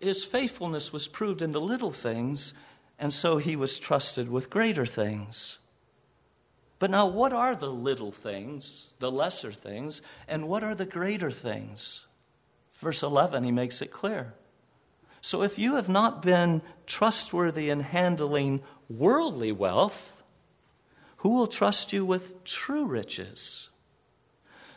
his 0.00 0.22
faithfulness 0.22 0.92
was 0.92 1.08
proved 1.08 1.42
in 1.42 1.52
the 1.52 1.60
little 1.60 1.92
things 1.92 2.54
and 2.98 3.12
so 3.12 3.38
he 3.38 3.56
was 3.56 3.78
trusted 3.78 4.30
with 4.30 4.50
greater 4.50 4.86
things. 4.86 5.58
But 6.78 6.90
now, 6.90 7.06
what 7.06 7.32
are 7.32 7.56
the 7.56 7.70
little 7.70 8.12
things, 8.12 8.92
the 8.98 9.10
lesser 9.10 9.52
things, 9.52 10.02
and 10.28 10.46
what 10.46 10.62
are 10.62 10.74
the 10.74 10.84
greater 10.84 11.30
things? 11.30 12.04
Verse 12.74 13.02
11, 13.02 13.44
he 13.44 13.52
makes 13.52 13.80
it 13.80 13.90
clear. 13.90 14.34
So, 15.22 15.42
if 15.42 15.58
you 15.58 15.76
have 15.76 15.88
not 15.88 16.20
been 16.20 16.60
trustworthy 16.86 17.70
in 17.70 17.80
handling 17.80 18.62
worldly 18.90 19.52
wealth, 19.52 20.22
who 21.18 21.30
will 21.30 21.46
trust 21.46 21.92
you 21.92 22.04
with 22.04 22.44
true 22.44 22.86
riches? 22.86 23.70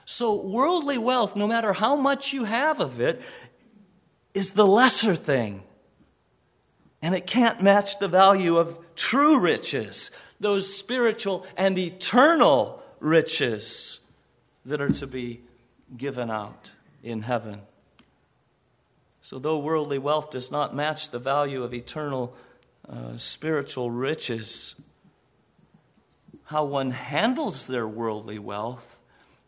So, 0.06 0.34
worldly 0.34 0.98
wealth, 0.98 1.36
no 1.36 1.48
matter 1.48 1.74
how 1.74 1.96
much 1.98 2.34
you 2.34 2.46
have 2.46 2.80
of 2.80 3.02
it, 3.02 3.22
is 4.34 4.54
the 4.54 4.66
lesser 4.66 5.16
thing. 5.16 5.64
And 7.02 7.14
it 7.14 7.28
can't 7.28 7.62
match 7.62 8.00
the 8.00 8.08
value 8.08 8.58
of 8.58 8.89
true 9.00 9.40
riches, 9.40 10.12
those 10.40 10.72
spiritual 10.72 11.46
and 11.56 11.78
eternal 11.78 12.84
riches 13.00 14.00
that 14.66 14.82
are 14.82 14.90
to 14.90 15.08
be 15.08 15.42
given 15.98 16.30
out 16.30 16.72
in 17.02 17.22
heaven. 17.22 17.62
So, 19.22 19.40
though 19.40 19.60
worldly 19.60 20.00
wealth 20.00 20.32
does 20.32 20.52
not 20.52 20.76
match 20.76 21.10
the 21.10 21.20
value 21.20 21.64
of 21.64 21.74
eternal 21.74 22.36
uh, 22.88 23.16
spiritual 23.16 23.90
riches, 23.90 24.76
how 26.46 26.66
one 26.66 26.92
handles 26.92 27.68
their 27.68 27.88
worldly 27.88 28.40
wealth 28.40 29.00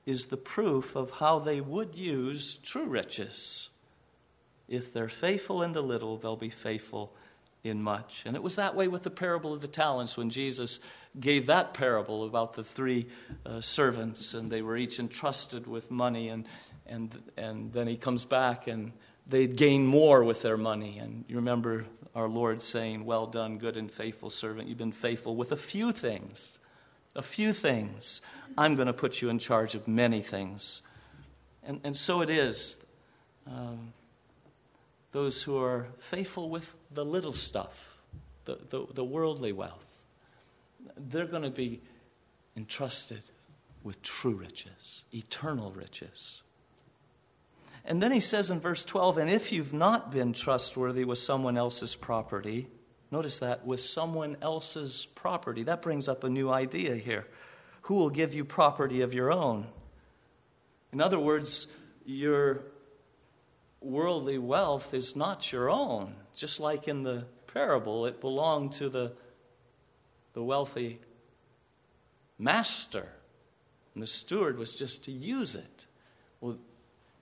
is 0.06 0.28
the 0.28 0.38
proof 0.38 0.96
of 0.96 1.12
how 1.12 1.40
they 1.40 1.60
would 1.60 1.96
use 1.96 2.56
true 2.56 2.88
riches. 2.88 3.70
If 4.70 4.94
they're 4.94 5.10
faithful 5.10 5.62
in 5.62 5.74
the 5.74 5.82
little, 5.82 6.16
they'll 6.18 6.36
be 6.38 6.50
faithful 6.50 7.14
in 7.64 7.82
much. 7.82 8.24
And 8.26 8.36
it 8.36 8.42
was 8.42 8.56
that 8.56 8.76
way 8.76 8.88
with 8.88 9.04
the 9.04 9.12
parable 9.12 9.54
of 9.54 9.62
the 9.62 9.68
talents 9.68 10.18
when 10.18 10.30
Jesus 10.30 10.80
gave 11.20 11.48
that 11.48 11.74
parable 11.74 12.24
about 12.24 12.54
the 12.54 12.64
three 12.64 13.08
uh, 13.46 13.62
servants, 13.62 14.34
and 14.34 14.52
they 14.52 14.62
were 14.62 14.78
each 14.78 15.00
entrusted 15.00 15.68
with 15.68 15.92
money, 15.92 16.30
and, 16.30 16.48
and, 16.88 17.22
and 17.38 17.72
then 17.74 17.88
he 17.88 17.98
comes 17.98 18.26
back 18.26 18.68
and 18.68 18.92
they'd 19.28 19.56
gain 19.56 19.86
more 19.86 20.24
with 20.24 20.42
their 20.42 20.58
money. 20.58 20.98
And 20.98 21.26
you 21.28 21.36
remember 21.38 21.86
our 22.16 22.28
Lord 22.28 22.62
saying, 22.62 23.06
Well 23.06 23.28
done, 23.28 23.58
good 23.58 23.78
and 23.78 23.92
faithful 23.92 24.30
servant. 24.30 24.68
You've 24.68 24.78
been 24.78 24.92
faithful 24.92 25.36
with 25.36 25.52
a 25.52 25.58
few 25.58 25.92
things. 25.92 26.60
A 27.16 27.22
few 27.22 27.54
things. 27.54 28.22
I'm 28.58 28.76
going 28.76 28.88
to 28.88 28.94
put 28.94 29.22
you 29.22 29.30
in 29.30 29.40
charge 29.40 29.76
of 29.76 29.88
many 29.88 30.22
things. 30.22 30.82
And, 31.64 31.80
and 31.84 31.96
so 31.96 32.22
it 32.22 32.30
is. 32.30 32.78
Um, 33.48 33.94
those 35.12 35.44
who 35.44 35.58
are 35.62 35.88
faithful 36.00 36.50
with 36.50 36.76
the 36.92 37.06
little 37.06 37.32
stuff, 37.32 37.98
the, 38.46 38.58
the, 38.70 38.86
the 38.94 39.04
worldly 39.04 39.52
wealth, 39.52 40.06
they're 40.98 41.26
going 41.26 41.44
to 41.44 41.50
be 41.50 41.82
entrusted 42.56 43.22
with 43.84 44.02
true 44.02 44.36
riches, 44.36 45.06
eternal 45.14 45.72
riches. 45.72 46.42
And 47.84 48.02
then 48.02 48.12
he 48.12 48.20
says 48.20 48.52
in 48.52 48.60
verse 48.60 48.86
12, 48.86 49.18
and 49.18 49.30
if 49.30 49.52
you've 49.52 49.74
not 49.74 50.12
been 50.12 50.34
trustworthy 50.34 51.04
with 51.04 51.18
someone 51.18 51.58
else's 51.58 51.96
property, 51.96 52.68
notice 53.10 53.40
that, 53.40 53.66
with 53.66 53.80
someone 53.80 54.38
else's 54.42 55.08
property, 55.16 55.64
that 55.64 55.82
brings 55.82 56.08
up 56.08 56.24
a 56.24 56.30
new 56.30 56.50
idea 56.52 56.96
here. 56.96 57.28
Who 57.84 57.96
will 57.96 58.12
give 58.12 58.36
you 58.36 58.46
property 58.46 59.02
of 59.02 59.14
your 59.14 59.32
own? 59.32 59.68
In 60.94 61.02
other 61.02 61.20
words, 61.20 61.68
your 62.06 62.64
worldly 63.82 64.38
wealth 64.38 64.94
is 64.94 65.16
not 65.16 65.52
your 65.52 65.70
own. 65.70 66.16
Just 66.36 66.60
like 66.60 66.88
in 66.88 67.04
the 67.04 67.26
parable, 67.54 68.06
it 68.06 68.22
belonged 68.22 68.74
to 68.74 68.90
the, 68.90 69.12
the 70.34 70.44
wealthy 70.44 71.00
master. 72.38 73.08
And 73.94 74.02
the 74.02 74.08
steward 74.08 74.58
was 74.58 74.74
just 74.74 75.04
to 75.06 75.12
use 75.12 75.56
it. 75.56 75.88
Well, 76.40 76.58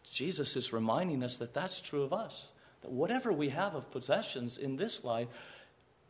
Jesus 0.10 0.56
is 0.56 0.74
reminding 0.74 1.24
us 1.24 1.38
that 1.38 1.54
that's 1.54 1.82
true 1.82 2.04
of 2.04 2.13
us. 2.13 2.52
That 2.82 2.91
whatever 2.91 3.34
we 3.34 3.50
have 3.50 3.76
of 3.76 3.91
possessions 3.91 4.58
in 4.58 4.76
this 4.76 5.04
life, 5.04 5.28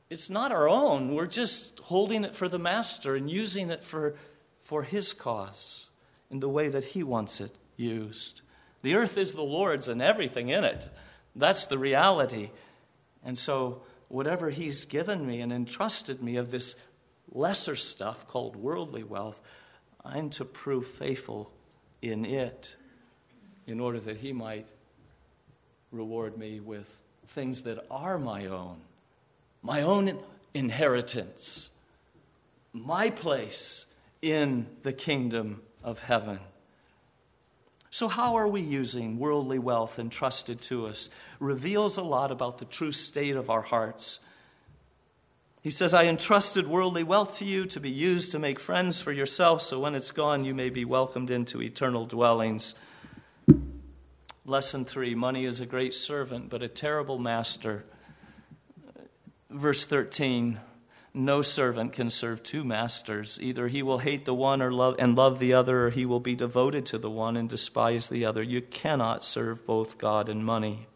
it's 0.09 0.29
not 0.29 0.51
our 0.51 0.67
own. 0.67 1.13
We're 1.13 1.27
just 1.27 1.79
holding 1.79 2.23
it 2.23 2.35
for 2.35 2.47
the 2.47 2.59
master 2.59 3.15
and 3.15 3.29
using 3.29 3.69
it 3.69 3.83
for, 3.83 4.15
for 4.63 4.83
his 4.83 5.13
cause 5.13 5.87
in 6.29 6.39
the 6.39 6.49
way 6.49 6.67
that 6.67 6.83
he 6.83 7.03
wants 7.03 7.39
it 7.39 7.55
used. 7.77 8.41
The 8.81 8.95
earth 8.95 9.17
is 9.17 9.33
the 9.33 9.41
Lord's 9.41 9.87
and 9.87 10.01
everything 10.01 10.49
in 10.49 10.63
it. 10.63 10.87
That's 11.35 11.65
the 11.65 11.77
reality. 11.77 12.49
And 13.23 13.37
so, 13.37 13.81
whatever 14.07 14.49
he's 14.49 14.85
given 14.85 15.25
me 15.25 15.41
and 15.41 15.51
entrusted 15.51 16.21
me 16.23 16.37
of 16.37 16.51
this 16.51 16.75
lesser 17.31 17.75
stuff 17.75 18.27
called 18.27 18.55
worldly 18.55 19.03
wealth, 19.03 19.41
I'm 20.03 20.29
to 20.31 20.45
prove 20.45 20.87
faithful 20.87 21.51
in 22.01 22.25
it 22.25 22.75
in 23.67 23.79
order 23.79 23.99
that 23.99 24.17
he 24.17 24.33
might 24.33 24.67
reward 25.91 26.37
me 26.37 26.59
with 26.59 26.99
things 27.27 27.63
that 27.63 27.85
are 27.91 28.17
my 28.17 28.47
own, 28.47 28.77
my 29.61 29.81
own 29.81 30.17
inheritance, 30.53 31.69
my 32.73 33.09
place 33.09 33.85
in 34.21 34.65
the 34.83 34.93
kingdom 34.93 35.61
of 35.83 36.01
heaven. 36.01 36.39
So, 37.91 38.07
how 38.07 38.35
are 38.35 38.47
we 38.47 38.61
using 38.61 39.17
worldly 39.17 39.57
wealth 39.57 39.97
entrusted 39.97 40.61
to 40.63 40.85
us? 40.85 41.09
Reveals 41.39 41.97
a 41.97 42.03
lot 42.03 42.31
about 42.31 42.59
the 42.59 42.65
true 42.65 42.91
state 42.91 43.35
of 43.35 43.49
our 43.49 43.63
hearts. 43.63 44.19
He 45.61 45.71
says, 45.71 45.93
I 45.93 46.05
entrusted 46.05 46.67
worldly 46.67 47.03
wealth 47.03 47.39
to 47.39 47.45
you 47.45 47.65
to 47.65 47.79
be 47.79 47.89
used 47.89 48.31
to 48.31 48.39
make 48.39 48.59
friends 48.59 49.01
for 49.01 49.11
yourself, 49.11 49.61
so 49.61 49.79
when 49.79 49.95
it's 49.95 50.11
gone, 50.11 50.45
you 50.45 50.53
may 50.53 50.69
be 50.69 50.85
welcomed 50.85 51.29
into 51.29 51.61
eternal 51.61 52.05
dwellings. 52.05 52.75
Lesson 54.45 54.85
three 54.85 55.15
money 55.15 55.45
is 55.45 55.59
a 55.59 55.65
great 55.65 55.93
servant, 55.93 56.49
but 56.49 56.63
a 56.63 56.67
terrible 56.67 57.17
master. 57.17 57.85
Verse 59.49 59.85
13 59.85 60.59
no 61.13 61.41
servant 61.41 61.93
can 61.93 62.09
serve 62.09 62.43
two 62.43 62.63
masters. 62.63 63.39
Either 63.41 63.67
he 63.67 63.81
will 63.81 63.99
hate 63.99 64.25
the 64.25 64.33
one 64.33 64.61
or 64.61 64.71
love, 64.71 64.95
and 64.99 65.15
love 65.15 65.39
the 65.39 65.53
other, 65.53 65.87
or 65.87 65.89
he 65.89 66.05
will 66.05 66.19
be 66.19 66.35
devoted 66.35 66.85
to 66.87 66.97
the 66.97 67.09
one 67.09 67.35
and 67.35 67.49
despise 67.49 68.09
the 68.09 68.25
other. 68.25 68.43
You 68.43 68.61
cannot 68.61 69.23
serve 69.23 69.65
both 69.65 69.97
God 69.97 70.29
and 70.29 70.45
money. 70.45 70.87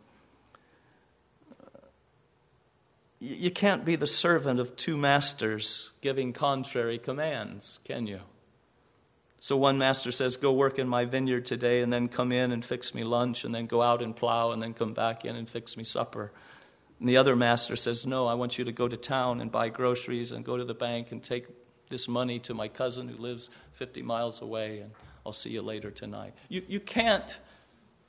You 3.19 3.51
can't 3.51 3.85
be 3.85 3.95
the 3.95 4.05
servant 4.05 4.59
of 4.59 4.75
two 4.75 4.97
masters 4.97 5.91
giving 6.01 6.33
contrary 6.33 6.97
commands, 6.97 7.79
can 7.85 8.05
you? 8.05 8.19
So 9.39 9.57
one 9.57 9.77
master 9.77 10.11
says, 10.11 10.37
Go 10.37 10.53
work 10.53 10.77
in 10.77 10.87
my 10.87 11.05
vineyard 11.05 11.45
today, 11.45 11.81
and 11.81 11.91
then 11.91 12.07
come 12.07 12.31
in 12.31 12.51
and 12.51 12.63
fix 12.63 12.93
me 12.93 13.03
lunch, 13.03 13.45
and 13.45 13.53
then 13.53 13.65
go 13.65 13.81
out 13.81 14.01
and 14.01 14.15
plow, 14.15 14.51
and 14.51 14.61
then 14.61 14.73
come 14.73 14.93
back 14.93 15.25
in 15.25 15.35
and 15.35 15.49
fix 15.49 15.75
me 15.75 15.83
supper. 15.83 16.31
And 17.03 17.09
the 17.09 17.17
other 17.17 17.35
master 17.35 17.75
says, 17.75 18.05
No, 18.05 18.27
I 18.27 18.35
want 18.35 18.57
you 18.57 18.63
to 18.63 18.71
go 18.71 18.87
to 18.87 18.95
town 18.95 19.41
and 19.41 19.51
buy 19.51 19.67
groceries 19.67 20.31
and 20.31 20.45
go 20.45 20.55
to 20.55 20.63
the 20.63 20.73
bank 20.73 21.11
and 21.11 21.21
take 21.21 21.47
this 21.89 22.07
money 22.07 22.39
to 22.39 22.53
my 22.53 22.69
cousin 22.69 23.09
who 23.09 23.17
lives 23.17 23.49
50 23.73 24.01
miles 24.01 24.41
away, 24.41 24.79
and 24.79 24.91
I'll 25.25 25.33
see 25.33 25.49
you 25.49 25.61
later 25.61 25.91
tonight. 25.91 26.33
You, 26.47 26.61
you 26.65 26.79
can't 26.79 27.37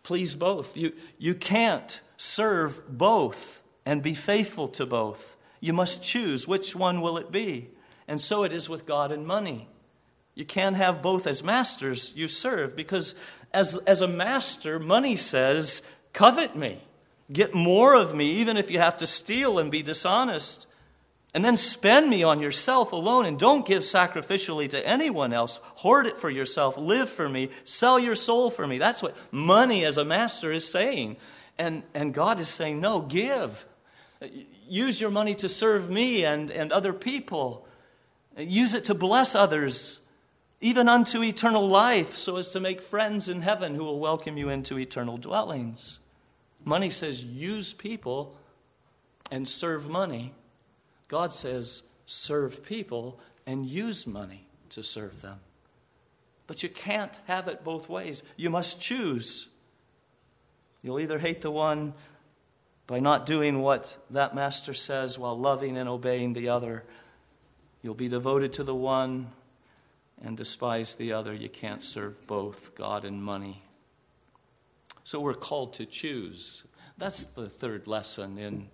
please 0.05 0.37
both. 0.37 0.77
You, 0.77 0.93
you 1.19 1.35
can't 1.35 2.01
serve 2.19 2.85
both 2.89 3.65
and 3.85 4.01
be 4.01 4.15
faithful 4.15 4.69
to 4.69 4.87
both. 4.87 5.37
You 5.59 5.73
must 5.73 6.05
choose 6.05 6.47
which 6.47 6.77
one 6.77 7.01
will 7.01 7.19
it 7.19 7.33
be. 7.33 7.71
And 8.07 8.21
so 8.21 8.45
it 8.45 8.53
is 8.53 8.69
with 8.69 8.87
God 8.87 9.11
and 9.11 9.27
money. 9.27 9.67
You 10.37 10.45
can't 10.45 10.77
have 10.77 11.03
both 11.03 11.27
as 11.27 11.43
masters 11.43 12.13
you 12.15 12.29
serve 12.29 12.77
because, 12.77 13.17
as, 13.53 13.77
as 13.89 14.03
a 14.03 14.07
master, 14.07 14.79
money 14.79 15.17
says, 15.17 15.83
Covet 16.13 16.55
me. 16.55 16.81
Get 17.33 17.55
more 17.55 17.95
of 17.95 18.15
me, 18.15 18.33
even 18.33 18.57
if 18.57 18.71
you 18.71 18.79
have 18.79 18.99
to 18.99 19.07
steal 19.07 19.59
and 19.59 19.71
be 19.71 19.83
dishonest. 19.83 20.67
And 21.33 21.45
then 21.45 21.57
spend 21.57 22.09
me 22.09 22.23
on 22.23 22.41
yourself 22.41 22.93
alone 22.93 23.27
and 23.27 23.37
don't 23.39 23.67
give 23.67 23.83
sacrificially 23.83 24.71
to 24.71 24.87
anyone 24.87 25.33
else. 25.33 25.59
Hoard 25.77 26.07
it 26.07 26.17
for 26.17 26.31
yourself. 26.31 26.79
Live 26.79 27.09
for 27.09 27.29
me. 27.29 27.51
Sell 27.65 27.99
your 27.99 28.15
soul 28.15 28.51
for 28.51 28.67
me. 28.67 28.79
That's 28.79 29.03
what 29.03 29.17
money 29.33 29.85
as 29.85 29.99
a 29.99 30.05
master 30.05 30.53
is 30.53 30.69
saying. 30.69 31.17
And, 31.59 31.83
and 31.93 32.15
God 32.15 32.39
is 32.39 32.49
saying, 32.49 32.81
no, 32.81 33.01
give. 33.01 33.67
Use 34.69 35.01
your 35.01 35.11
money 35.11 35.35
to 35.37 35.49
serve 35.49 35.91
me 35.91 36.25
and, 36.25 36.51
and 36.53 36.71
other 36.71 36.93
people. 36.93 37.67
Use 38.39 38.75
it 38.75 38.85
to 38.85 38.95
bless 38.95 39.35
others, 39.35 40.01
even 40.61 40.89
unto 40.89 41.23
eternal 41.23 41.67
life, 41.67 42.15
so 42.15 42.37
as 42.37 42.53
to 42.53 42.61
make 42.61 42.81
friends 42.81 43.29
in 43.29 43.43
heaven 43.43 43.75
who 43.75 43.85
will 43.85 43.99
welcome 43.99 44.37
you 44.37 44.49
into 44.49 44.79
eternal 44.79 45.17
dwellings. 45.17 45.99
Money 46.65 46.91
says 46.91 47.25
use 47.25 47.73
people 47.73 48.37
and 49.31 49.47
serve 49.47 49.89
money. 49.89 50.33
God 51.09 51.33
says 51.33 51.83
serve 52.07 52.65
people 52.65 53.21
and 53.47 53.67
use 53.67 54.07
money 54.07 54.47
to 54.71 54.83
serve 54.83 55.21
them. 55.23 55.41
But 56.47 56.63
you 56.63 56.69
can't 56.69 57.13
have 57.27 57.49
it 57.49 57.65
both 57.65 57.89
ways. 57.89 58.23
You 58.37 58.51
must 58.51 58.81
choose. 58.81 59.49
You'll 60.83 61.01
either 61.01 61.19
hate 61.19 61.41
the 61.41 61.51
one 61.51 61.95
by 62.87 63.01
not 63.01 63.25
doing 63.25 63.61
what 63.61 63.97
that 64.11 64.35
master 64.35 64.75
says 64.75 65.19
while 65.19 65.39
loving 65.39 65.79
and 65.79 65.89
obeying 65.89 66.35
the 66.35 66.51
other. 66.51 66.85
You'll 67.83 67.95
be 67.95 68.09
devoted 68.09 68.53
to 68.55 68.65
the 68.65 68.75
one 68.75 69.31
and 70.23 70.37
despise 70.37 70.95
the 70.95 71.13
other. 71.15 71.33
You 71.33 71.49
can't 71.49 71.83
serve 71.83 72.27
both 72.27 72.75
God 72.75 73.05
and 73.05 73.23
money. 73.23 73.64
So 75.05 75.21
we're 75.21 75.35
called 75.35 75.75
to 75.75 75.87
choose. 75.87 76.65
That's 76.97 77.25
the 77.25 77.49
third 77.49 77.87
lesson 77.87 78.39
in 78.39 78.69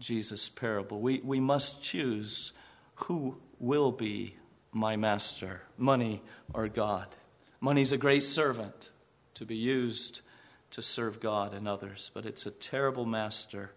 Jesus' 0.00 0.48
parable. 0.48 1.00
We, 1.00 1.20
we 1.24 1.40
must 1.40 1.82
choose 1.82 2.52
who 2.96 3.38
will 3.60 3.92
be 3.92 4.36
my 4.72 4.96
master, 4.96 5.62
money 5.78 6.22
or 6.52 6.68
God. 6.68 7.06
Money's 7.60 7.92
a 7.92 7.98
great 7.98 8.24
servant 8.24 8.90
to 9.34 9.46
be 9.46 9.56
used 9.56 10.20
to 10.72 10.82
serve 10.82 11.20
God 11.20 11.54
and 11.54 11.68
others, 11.68 12.10
but 12.12 12.26
it's 12.26 12.46
a 12.46 12.50
terrible 12.50 13.06
master 13.06 13.70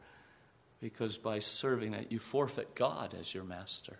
because 0.81 1.17
by 1.17 1.39
serving 1.39 1.93
it, 1.93 2.11
you 2.11 2.19
forfeit 2.19 2.73
God 2.73 3.15
as 3.17 3.33
your 3.33 3.43
master. 3.43 3.97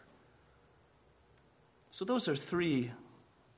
So, 1.92 2.06
those 2.06 2.28
are 2.28 2.36
three 2.36 2.92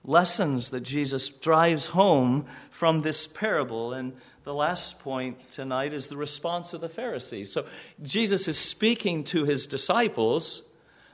lessons 0.04 0.70
that 0.70 0.82
Jesus 0.82 1.30
drives 1.30 1.88
home 1.88 2.46
from 2.70 3.02
this 3.02 3.28
parable. 3.28 3.94
And 3.94 4.14
the 4.44 4.54
last 4.54 5.00
point 5.00 5.52
tonight 5.52 5.94
is 5.94 6.08
the 6.08 6.18
response 6.18 6.74
of 6.74 6.82
the 6.82 6.90
Pharisees. 6.90 7.52
So 7.52 7.66
Jesus 8.02 8.48
is 8.48 8.58
speaking 8.58 9.24
to 9.26 9.46
his 9.46 9.68
disciples, 9.68 10.64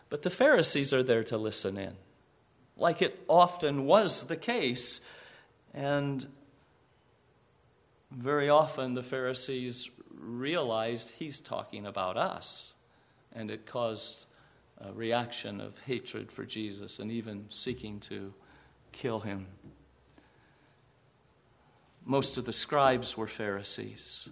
but 0.09 0.21
the 0.21 0.29
Pharisees 0.29 0.93
are 0.93 1.03
there 1.03 1.23
to 1.25 1.37
listen 1.37 1.77
in, 1.77 1.93
like 2.77 3.01
it 3.01 3.19
often 3.27 3.85
was 3.85 4.23
the 4.23 4.37
case. 4.37 5.01
And 5.73 6.25
very 8.11 8.49
often 8.49 8.93
the 8.93 9.03
Pharisees 9.03 9.89
realized 10.17 11.11
he's 11.11 11.41
talking 11.41 11.85
about 11.85 12.17
us, 12.17 12.73
and 13.33 13.51
it 13.51 13.65
caused 13.65 14.27
a 14.79 14.93
reaction 14.93 15.59
of 15.59 15.77
hatred 15.79 16.31
for 16.31 16.45
Jesus 16.45 16.99
and 16.99 17.11
even 17.11 17.45
seeking 17.49 17.99
to 17.99 18.33
kill 18.97 19.19
him. 19.19 19.47
Most 22.03 22.37
of 22.37 22.45
the 22.45 22.53
scribes 22.53 23.15
were 23.15 23.27
Pharisees. 23.27 24.29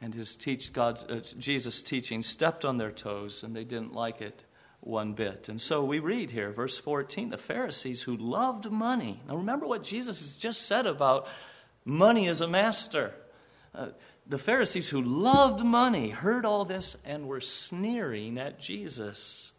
And 0.00 0.14
his 0.14 0.36
teach 0.36 0.72
God, 0.72 1.04
uh, 1.10 1.20
Jesus' 1.38 1.82
teaching 1.82 2.22
stepped 2.22 2.64
on 2.64 2.76
their 2.76 2.92
toes, 2.92 3.42
and 3.42 3.54
they 3.54 3.64
didn't 3.64 3.94
like 3.94 4.20
it 4.20 4.44
one 4.80 5.12
bit. 5.12 5.48
And 5.48 5.60
so 5.60 5.84
we 5.84 5.98
read 5.98 6.30
here, 6.30 6.50
verse 6.50 6.78
14, 6.78 7.30
the 7.30 7.38
Pharisees 7.38 8.02
who 8.02 8.16
loved 8.16 8.70
money. 8.70 9.20
Now 9.26 9.36
remember 9.36 9.66
what 9.66 9.82
Jesus 9.82 10.20
has 10.20 10.36
just 10.36 10.66
said 10.66 10.86
about 10.86 11.26
money 11.84 12.28
as 12.28 12.40
a 12.40 12.48
master. 12.48 13.12
Uh, 13.74 13.88
the 14.26 14.38
Pharisees 14.38 14.88
who 14.88 15.02
loved 15.02 15.64
money 15.64 16.10
heard 16.10 16.44
all 16.44 16.64
this 16.64 16.96
and 17.04 17.26
were 17.26 17.40
sneering 17.40 18.38
at 18.38 18.60
Jesus. 18.60 19.52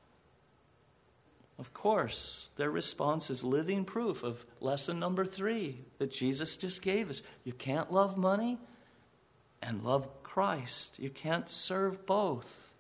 Of 1.59 1.73
course, 1.73 2.47
their 2.55 2.71
response 2.71 3.29
is 3.29 3.43
living 3.43 3.83
proof 3.83 4.23
of 4.23 4.45
lesson 4.61 4.97
number 4.97 5.25
three 5.25 5.81
that 5.97 6.09
Jesus 6.09 6.55
just 6.55 6.81
gave 6.81 7.09
us. 7.09 7.21
You 7.43 7.51
can't 7.51 7.91
love 7.91 8.17
money 8.17 8.57
and 9.61 9.83
love 9.83 10.23
Christ. 10.23 10.97
You 10.99 11.09
can't 11.09 11.49
serve 11.49 12.05
both. 12.05 12.73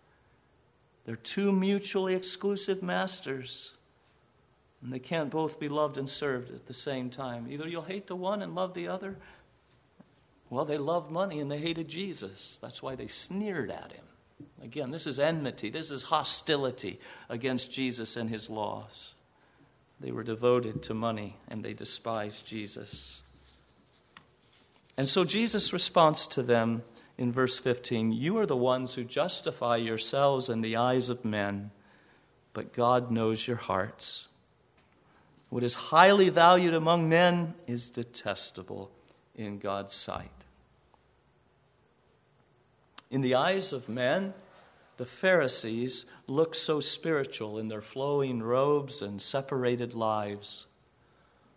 They're 1.03 1.17
two 1.17 1.51
mutually 1.51 2.15
exclusive 2.15 2.81
masters. 2.81 3.73
And 4.81 4.93
they 4.93 4.99
can't 4.99 5.29
both 5.29 5.59
be 5.59 5.67
loved 5.67 5.97
and 5.97 6.09
served 6.09 6.51
at 6.51 6.65
the 6.65 6.73
same 6.73 7.09
time. 7.09 7.47
Either 7.49 7.67
you'll 7.67 7.81
hate 7.81 8.07
the 8.07 8.15
one 8.15 8.41
and 8.41 8.55
love 8.55 8.73
the 8.73 8.87
other. 8.87 9.17
Well, 10.49 10.63
they 10.63 10.77
loved 10.77 11.11
money 11.11 11.41
and 11.41 11.51
they 11.51 11.59
hated 11.59 11.89
Jesus. 11.89 12.57
That's 12.61 12.81
why 12.81 12.95
they 12.95 13.07
sneered 13.07 13.71
at 13.71 13.91
him. 13.91 14.05
Again, 14.61 14.91
this 14.91 15.07
is 15.07 15.19
enmity, 15.19 15.69
this 15.69 15.91
is 15.91 16.03
hostility 16.03 16.99
against 17.29 17.71
Jesus 17.71 18.17
and 18.17 18.29
his 18.29 18.49
laws. 18.49 19.13
They 19.99 20.11
were 20.11 20.23
devoted 20.23 20.83
to 20.83 20.93
money 20.93 21.37
and 21.47 21.63
they 21.63 21.73
despised 21.73 22.45
Jesus. 22.45 23.21
And 24.97 25.07
so 25.07 25.23
Jesus 25.23 25.73
responds 25.73 26.27
to 26.27 26.43
them 26.43 26.83
in 27.17 27.31
verse 27.31 27.59
15 27.59 28.11
You 28.11 28.37
are 28.37 28.45
the 28.45 28.55
ones 28.55 28.95
who 28.95 29.03
justify 29.03 29.77
yourselves 29.77 30.49
in 30.49 30.61
the 30.61 30.75
eyes 30.75 31.09
of 31.09 31.25
men, 31.25 31.71
but 32.53 32.73
God 32.73 33.11
knows 33.11 33.47
your 33.47 33.57
hearts. 33.57 34.27
What 35.49 35.63
is 35.63 35.75
highly 35.75 36.29
valued 36.29 36.73
among 36.73 37.09
men 37.09 37.55
is 37.67 37.89
detestable 37.89 38.91
in 39.35 39.57
God's 39.57 39.93
sight. 39.93 40.38
In 43.09 43.21
the 43.21 43.35
eyes 43.35 43.73
of 43.73 43.89
men, 43.89 44.33
the 44.97 45.05
Pharisees 45.05 46.05
looked 46.27 46.55
so 46.55 46.79
spiritual 46.79 47.57
in 47.57 47.67
their 47.67 47.81
flowing 47.81 48.43
robes 48.43 49.01
and 49.01 49.21
separated 49.21 49.93
lives. 49.93 50.67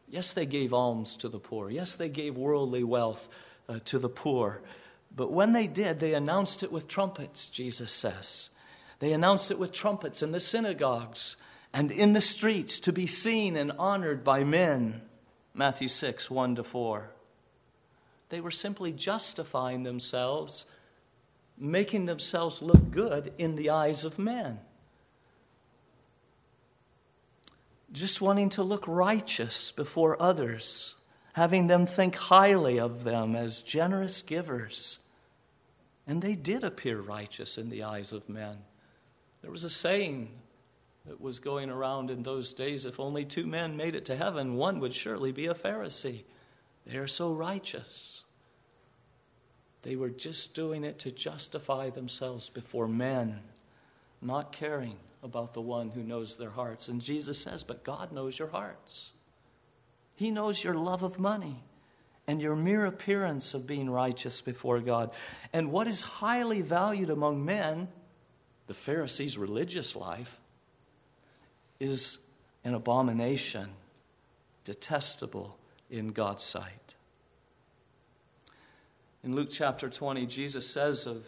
Yes, 0.09 0.33
they 0.33 0.47
gave 0.47 0.73
alms 0.73 1.17
to 1.19 1.29
the 1.29 1.39
poor. 1.39 1.71
Yes, 1.71 1.95
they 1.95 2.09
gave 2.09 2.37
worldly 2.37 2.85
wealth 2.85 3.29
uh, 3.69 3.81
to 3.87 3.99
the 3.99 4.09
poor. 4.09 4.63
But 5.15 5.33
when 5.33 5.53
they 5.53 5.67
did, 5.67 6.01
they 6.01 6.15
announced 6.15 6.63
it 6.63 6.73
with 6.73 6.89
trumpets, 6.89 7.49
Jesus 7.49 7.93
says. 7.93 8.51
They 8.99 9.13
announced 9.13 9.51
it 9.51 9.59
with 9.59 9.73
trumpets 9.73 10.23
in 10.23 10.33
the 10.33 10.41
synagogues 10.41 11.37
and 11.73 11.91
in 11.91 12.13
the 12.13 12.21
streets 12.21 12.79
to 12.81 12.93
be 12.93 13.07
seen 13.07 13.57
and 13.57 13.73
honored 13.73 14.23
by 14.23 14.45
men. 14.45 15.03
Matthew 15.55 15.89
6, 15.89 16.31
1 16.31 16.57
to 16.57 16.65
4. 16.65 17.11
They 18.29 18.41
were 18.41 18.51
simply 18.51 18.93
justifying 18.93 19.83
themselves, 19.83 20.65
making 21.63 22.07
themselves 22.07 22.61
look 22.61 22.91
good 22.91 23.33
in 23.39 23.55
the 23.55 23.71
eyes 23.71 24.05
of 24.05 24.19
men. 24.19 24.59
Just 27.93 28.21
wanting 28.21 28.49
to 28.51 28.65
look 28.65 28.85
righteous 28.89 29.71
before 29.71 30.21
others, 30.21 30.97
having 31.35 31.69
them 31.69 31.87
think 31.87 32.17
highly 32.17 32.81
of 32.81 33.05
them 33.05 33.37
as 33.37 33.63
generous 33.63 34.23
givers. 34.23 34.99
And 36.07 36.21
they 36.21 36.35
did 36.35 36.65
appear 36.65 37.01
righteous 37.01 37.59
in 37.59 37.71
the 37.71 37.85
eyes 37.85 38.13
of 38.13 38.29
men. 38.29 38.59
There 39.41 39.53
was 39.53 39.63
a 39.63 39.71
saying 39.71 40.31
that 41.07 41.21
was 41.21 41.39
going 41.39 41.71
around 41.71 42.11
in 42.11 42.25
those 42.25 42.53
days 42.53 42.87
if 42.87 42.99
only 42.99 43.25
two 43.25 43.47
men 43.47 43.77
made 43.77 43.95
it 43.95 44.05
to 44.07 44.17
heaven, 44.17 44.55
one 44.57 44.81
would 44.81 44.93
surely 44.93 45.31
be 45.31 45.47
a 45.47 45.55
Pharisee. 45.55 46.25
They 46.87 46.97
are 46.97 47.07
so 47.07 47.33
righteous. 47.33 48.22
They 49.83 49.97
were 49.97 50.11
just 50.11 50.55
doing 50.55 50.85
it 50.85 50.99
to 51.01 51.11
justify 51.11 51.91
themselves 51.91 52.49
before 52.49 52.87
men, 52.87 53.41
not 54.21 54.53
caring 54.53 54.97
about 55.23 55.55
the 55.55 55.61
one 55.61 55.91
who 55.91 56.03
knows 56.03 56.37
their 56.37 56.51
hearts. 56.51 56.89
And 56.89 57.01
Jesus 57.01 57.39
says, 57.39 57.65
But 57.65 57.85
God 57.85 58.13
knows 58.13 58.39
your 58.39 58.49
hearts. 58.49 59.13
He 60.15 60.31
knows 60.31 60.63
your 60.63 60.75
love 60.75 61.03
of 61.03 61.19
money 61.19 61.63
and 62.27 62.41
your 62.41 62.55
mere 62.55 62.87
appearance 62.87 63.55
of 63.55 63.67
being 63.67 63.91
righteous 63.91 64.41
before 64.41 64.81
God. 64.81 65.11
And 65.53 65.73
what 65.73 65.87
is 65.87 66.03
highly 66.03 66.63
valued 66.63 67.11
among 67.11 67.45
men, 67.45 67.89
the 68.69 68.75
Pharisees' 68.75 69.37
religious 69.37 69.97
life, 69.97 70.41
is 71.81 72.19
an 72.65 72.75
abomination, 72.75 73.71
detestable 74.65 75.59
in 75.91 76.09
God's 76.09 76.45
sight. 76.45 76.82
In 79.25 79.37
Luke 79.37 79.51
chapter 79.53 79.89
20, 79.89 80.27
Jesus 80.27 80.69
says 80.69 81.07
of 81.07 81.25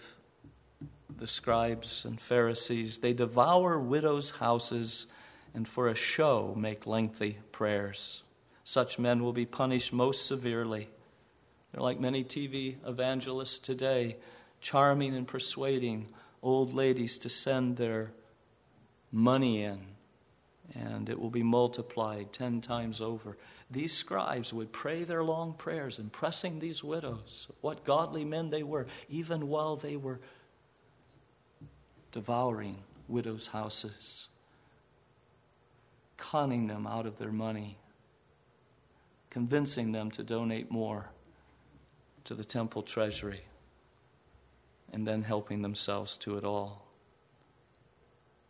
the 1.17 1.29
scribes 1.29 2.05
and 2.05 2.21
Pharisees, 2.21 2.99
they 2.99 3.13
devour 3.13 3.79
widows' 3.79 4.31
houses 4.31 5.07
and 5.55 5.69
for 5.69 5.87
a 5.87 5.95
show 5.95 6.57
make 6.57 6.89
lengthy 6.89 7.39
prayers. 7.53 8.25
Such 8.65 8.99
men 8.99 9.23
will 9.23 9.33
be 9.33 9.47
punished 9.47 9.93
most 9.93 10.27
severely. 10.27 10.89
They're 11.71 11.83
like 11.85 12.01
many 12.01 12.25
TV 12.25 12.77
evangelists 12.85 13.61
today, 13.61 14.17
charming 14.61 15.15
and 15.15 15.29
persuading 15.29 16.09
old 16.43 16.75
ladies 16.75 17.17
to 17.19 17.29
send 17.29 17.77
their 17.77 18.11
money 19.13 19.63
in 19.63 19.94
and 20.73 21.09
it 21.09 21.21
will 21.21 21.31
be 21.31 21.43
multiplied 21.43 22.33
ten 22.33 22.61
times 22.61 23.01
over. 23.01 23.37
These 23.71 23.93
scribes 23.93 24.53
would 24.53 24.73
pray 24.73 25.05
their 25.05 25.23
long 25.23 25.53
prayers, 25.53 25.99
impressing 25.99 26.59
these 26.59 26.83
widows 26.83 27.49
what 27.61 27.85
godly 27.85 28.25
men 28.25 28.51
they 28.51 28.63
were, 28.63 28.87
even 29.09 29.49
while 29.49 29.77
they 29.77 29.97
were 29.97 30.21
devouring 32.13 32.83
widows' 33.09 33.49
houses, 33.49 34.29
conning 36.17 36.69
them 36.69 36.87
out 36.87 37.07
of 37.07 37.19
their 37.19 37.33
money, 37.33 37.77
convincing 39.31 39.93
them 39.93 40.11
to 40.13 40.23
donate 40.23 40.71
more 40.71 41.11
to 42.25 42.35
the 42.35 42.45
temple 42.45 42.83
treasury, 42.83 43.43
and 44.93 45.07
then 45.07 45.23
helping 45.23 45.63
themselves 45.63 46.17
to 46.17 46.39
it 46.39 46.45
all. 46.45 46.87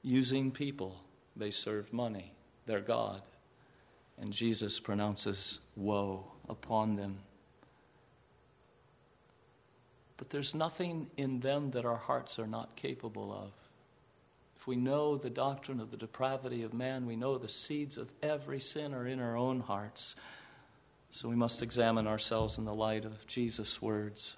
Using 0.02 0.50
people 0.50 1.03
they 1.36 1.50
served 1.50 1.92
money, 1.92 2.32
their 2.66 2.80
God. 2.80 3.22
And 4.20 4.32
Jesus 4.32 4.78
pronounces 4.80 5.58
woe 5.76 6.24
upon 6.48 6.96
them. 6.96 7.18
But 10.16 10.30
there's 10.30 10.54
nothing 10.54 11.10
in 11.16 11.40
them 11.40 11.72
that 11.72 11.84
our 11.84 11.96
hearts 11.96 12.38
are 12.38 12.46
not 12.46 12.76
capable 12.76 13.32
of. 13.32 13.52
If 14.56 14.66
we 14.66 14.76
know 14.76 15.16
the 15.16 15.30
doctrine 15.30 15.80
of 15.80 15.90
the 15.90 15.96
depravity 15.96 16.62
of 16.62 16.72
man, 16.72 17.04
we 17.04 17.16
know 17.16 17.36
the 17.36 17.48
seeds 17.48 17.98
of 17.98 18.10
every 18.22 18.60
sin 18.60 18.94
are 18.94 19.06
in 19.06 19.20
our 19.20 19.36
own 19.36 19.60
hearts. 19.60 20.14
So 21.10 21.28
we 21.28 21.36
must 21.36 21.62
examine 21.62 22.06
ourselves 22.06 22.56
in 22.56 22.64
the 22.64 22.74
light 22.74 23.04
of 23.04 23.26
Jesus' 23.26 23.82
words. 23.82 24.36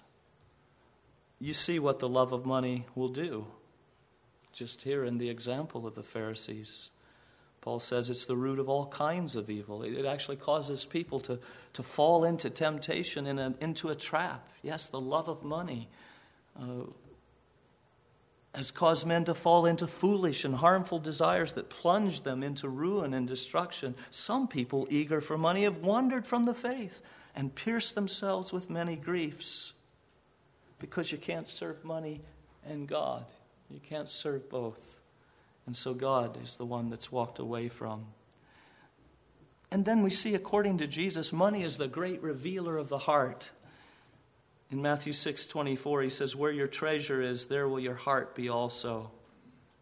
You 1.38 1.52
see 1.52 1.78
what 1.78 1.98
the 1.98 2.08
love 2.08 2.32
of 2.32 2.46
money 2.46 2.86
will 2.94 3.08
do 3.08 3.46
just 4.56 4.82
here 4.82 5.04
in 5.04 5.18
the 5.18 5.28
example 5.28 5.86
of 5.86 5.94
the 5.94 6.02
Pharisees. 6.02 6.88
Paul 7.60 7.78
says 7.78 8.08
it's 8.08 8.24
the 8.24 8.36
root 8.36 8.58
of 8.58 8.70
all 8.70 8.86
kinds 8.86 9.36
of 9.36 9.50
evil. 9.50 9.82
It 9.82 10.06
actually 10.06 10.36
causes 10.36 10.86
people 10.86 11.20
to, 11.20 11.38
to 11.74 11.82
fall 11.82 12.24
into 12.24 12.48
temptation, 12.48 13.26
in 13.26 13.38
a, 13.38 13.54
into 13.60 13.90
a 13.90 13.94
trap. 13.94 14.48
Yes, 14.62 14.86
the 14.86 15.00
love 15.00 15.28
of 15.28 15.42
money 15.42 15.88
uh, 16.58 16.84
has 18.54 18.70
caused 18.70 19.06
men 19.06 19.24
to 19.24 19.34
fall 19.34 19.66
into 19.66 19.86
foolish 19.86 20.42
and 20.44 20.54
harmful 20.54 21.00
desires 21.00 21.52
that 21.52 21.68
plunge 21.68 22.22
them 22.22 22.42
into 22.42 22.66
ruin 22.66 23.12
and 23.12 23.28
destruction. 23.28 23.94
Some 24.08 24.48
people, 24.48 24.86
eager 24.88 25.20
for 25.20 25.36
money, 25.36 25.64
have 25.64 25.78
wandered 25.78 26.26
from 26.26 26.44
the 26.44 26.54
faith 26.54 27.02
and 27.34 27.54
pierced 27.54 27.94
themselves 27.94 28.54
with 28.54 28.70
many 28.70 28.96
griefs 28.96 29.74
because 30.78 31.12
you 31.12 31.18
can't 31.18 31.46
serve 31.46 31.84
money 31.84 32.22
and 32.64 32.88
God. 32.88 33.26
You 33.70 33.80
can't 33.80 34.08
serve 34.08 34.48
both. 34.48 34.98
And 35.66 35.76
so 35.76 35.94
God 35.94 36.38
is 36.42 36.56
the 36.56 36.64
one 36.64 36.90
that's 36.90 37.10
walked 37.10 37.38
away 37.38 37.68
from. 37.68 38.06
And 39.70 39.84
then 39.84 40.02
we 40.02 40.10
see, 40.10 40.34
according 40.34 40.78
to 40.78 40.86
Jesus, 40.86 41.32
money 41.32 41.62
is 41.62 41.76
the 41.76 41.88
great 41.88 42.22
revealer 42.22 42.78
of 42.78 42.88
the 42.88 42.98
heart. 42.98 43.50
In 44.70 44.80
Matthew 44.80 45.12
6 45.12 45.46
24, 45.46 46.02
he 46.02 46.08
says, 46.08 46.36
Where 46.36 46.52
your 46.52 46.68
treasure 46.68 47.20
is, 47.20 47.46
there 47.46 47.68
will 47.68 47.80
your 47.80 47.94
heart 47.94 48.34
be 48.34 48.48
also. 48.48 49.10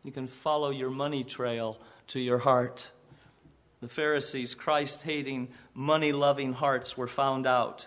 You 0.03 0.13
can 0.13 0.27
follow 0.27 0.71
your 0.71 0.91
money 0.91 1.25
trail 1.25 1.79
to 2.09 2.21
your 2.21 2.39
heart. 2.39 2.91
The 3.81 3.89
Pharisees, 3.89 4.55
Christ 4.55 5.03
hating, 5.03 5.49
money 5.75 6.13
loving 6.13 6.55
hearts 6.55 6.97
were 6.97 7.07
found 7.07 7.47
out. 7.47 7.87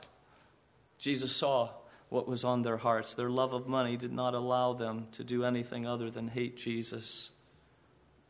Jesus 0.99 1.35
saw 1.35 1.69
what 2.09 2.27
was 2.27 2.43
on 2.43 2.61
their 2.61 2.77
hearts. 2.77 3.13
Their 3.13 3.29
love 3.29 3.53
of 3.53 3.67
money 3.67 3.97
did 3.97 4.13
not 4.13 4.33
allow 4.33 4.73
them 4.73 5.07
to 5.13 5.23
do 5.23 5.43
anything 5.43 5.85
other 5.85 6.09
than 6.09 6.27
hate 6.27 6.57
Jesus. 6.57 7.31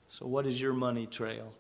So, 0.08 0.26
what 0.26 0.46
is 0.46 0.60
your 0.60 0.74
money 0.74 1.06
trail? 1.06 1.54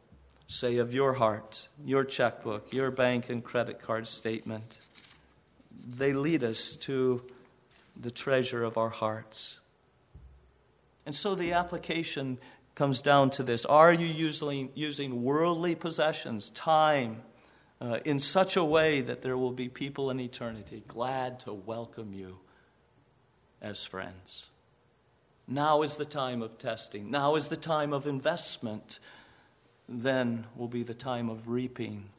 Say 0.47 0.77
of 0.77 0.93
your 0.93 1.13
heart, 1.13 1.67
your 1.83 2.05
checkbook, 2.05 2.73
your 2.73 2.89
bank 2.89 3.29
and 3.29 3.43
credit 3.43 3.81
card 3.81 4.07
statement. 4.07 4.79
They 5.87 6.13
lead 6.13 6.43
us 6.43 6.75
to 6.77 7.21
the 7.99 8.11
treasure 8.11 8.63
of 8.63 8.77
our 8.77 8.89
hearts. 8.89 9.59
And 11.05 11.15
so 11.15 11.35
the 11.35 11.53
application 11.53 12.37
comes 12.75 13.01
down 13.01 13.29
to 13.31 13.43
this 13.43 13.65
Are 13.65 13.93
you 13.93 14.07
using, 14.07 14.69
using 14.75 15.23
worldly 15.23 15.75
possessions, 15.75 16.49
time, 16.51 17.23
uh, 17.79 17.99
in 18.05 18.19
such 18.19 18.55
a 18.55 18.63
way 18.63 19.01
that 19.01 19.21
there 19.21 19.37
will 19.37 19.51
be 19.51 19.69
people 19.69 20.09
in 20.09 20.19
eternity 20.19 20.83
glad 20.87 21.39
to 21.41 21.53
welcome 21.53 22.13
you 22.13 22.39
as 23.61 23.85
friends. 23.85 24.49
Now 25.47 25.81
is 25.81 25.97
the 25.97 26.05
time 26.05 26.41
of 26.41 26.57
testing. 26.57 27.09
Now 27.09 27.35
is 27.35 27.47
the 27.47 27.55
time 27.55 27.93
of 27.93 28.07
investment. 28.07 28.99
then 29.89 30.45
will 30.55 30.67
be 30.67 30.83
the 30.83 30.93
time 30.93 31.29
of 31.29 31.47
reaping. 31.47 32.09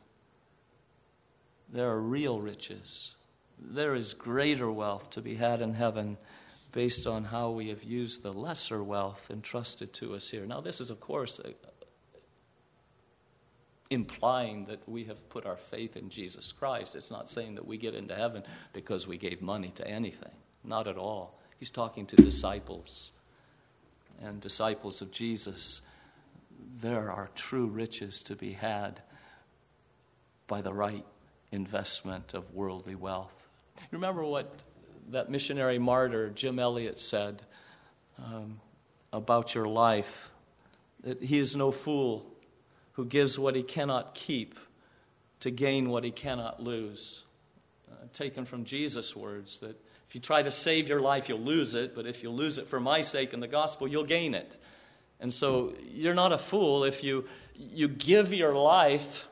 There 1.71 1.89
are 1.89 2.01
real 2.01 2.41
riches. 2.41 3.15
There 3.59 3.95
is 3.95 4.15
greater 4.15 4.71
wealth 4.71 5.11
to 5.11 5.21
be 5.21 5.35
had 5.35 5.61
in 5.61 5.75
heaven 5.75 6.17
based 6.73 7.07
on 7.07 7.25
how 7.25 7.51
we 7.51 7.69
have 7.69 7.83
used 7.83 8.23
the 8.23 8.33
lesser 8.33 8.83
wealth 8.83 9.31
entrusted 9.31 9.93
to 9.95 10.15
us 10.15 10.31
here. 10.31 10.47
Now, 10.47 10.61
this 10.61 10.81
is, 10.81 10.91
of 10.91 11.01
course, 11.01 11.41
implying 13.91 14.66
that 14.66 14.86
we 14.89 15.05
have 15.05 15.28
put 15.30 15.47
our 15.47 15.57
faith 15.57 15.97
in 15.97 16.11
Jesus 16.11 16.53
Christ. 16.53 16.95
It's 16.95 17.11
not 17.11 17.28
saying 17.28 17.55
that 17.55 17.66
we 17.66 17.78
get 17.78 17.95
into 17.95 18.14
heaven 18.14 18.43
because 18.72 19.07
we 19.07 19.16
gave 19.16 19.41
money 19.41 19.72
to 19.76 19.86
anything. 19.86 20.32
Not 20.62 20.86
at 20.86 20.97
all. 20.97 21.39
He's 21.59 21.70
talking 21.70 22.07
to 22.07 22.16
disciples 22.16 23.12
and 24.22 24.41
disciples 24.41 25.01
of 25.01 25.11
Jesus. 25.11 25.80
There 26.80 27.11
are 27.11 27.30
true 27.34 27.66
riches 27.66 28.22
to 28.24 28.36
be 28.36 28.53
had 28.53 29.01
by 30.47 30.61
the 30.61 30.72
right 30.72 31.05
investment 31.51 32.34
of 32.34 32.53
worldly 32.53 32.95
wealth. 32.95 33.49
Remember 33.91 34.24
what 34.24 34.55
that 35.11 35.30
missionary 35.30 35.78
martyr 35.78 36.30
Jim 36.30 36.59
Elliot 36.59 36.99
said 36.99 37.43
um, 38.18 38.61
about 39.12 39.55
your 39.55 39.66
life 39.66 40.30
that 41.03 41.22
he 41.22 41.39
is 41.39 41.57
no 41.57 41.70
fool 41.70 42.26
who 42.99 43.05
gives 43.05 43.39
what 43.39 43.55
he 43.55 43.63
cannot 43.63 44.13
keep 44.13 44.59
to 45.39 45.53
gain 45.53 45.89
what 45.89 46.03
he 46.03 46.11
cannot 46.11 46.61
lose. 46.61 47.23
Uh, 47.89 47.95
taken 48.13 48.45
from 48.45 48.65
Jesus' 48.65 49.15
words 49.15 49.61
that 49.61 49.81
if 50.09 50.17
you 50.17 50.21
try 50.21 50.43
to 50.43 50.51
save 50.51 50.89
your 50.89 51.01
life, 51.01 51.29
you'll 51.29 51.39
lose 51.39 51.77
it, 51.77 51.95
but 51.95 52.09
if 52.09 52.25
you 52.25 52.31
lose 52.31 52.59
it 52.59 52.67
for 52.67 52.81
my 52.81 53.01
sake 53.01 53.35
and 53.35 53.41
the 53.41 53.47
gospel, 53.47 53.87
you'll 53.87 54.03
gain 54.03 54.35
it. 54.35 54.57
And 55.21 55.33
so 55.33 55.75
you're 55.93 56.13
not 56.13 56.33
a 56.33 56.39
fool 56.39 56.83
if 56.83 57.05
you, 57.05 57.25
you 57.55 57.87
give 57.87 58.35
your 58.35 58.57
life 58.57 59.29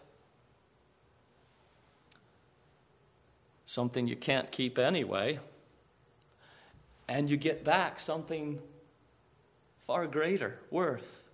something 3.65 4.07
you 4.07 4.15
can't 4.15 4.53
keep 4.53 4.79
anyway, 4.79 5.41
and 7.09 7.29
you 7.29 7.37
get 7.37 7.65
back 7.65 7.99
something 7.99 8.61
far 9.89 10.07
greater 10.07 10.61
worth. 10.71 11.26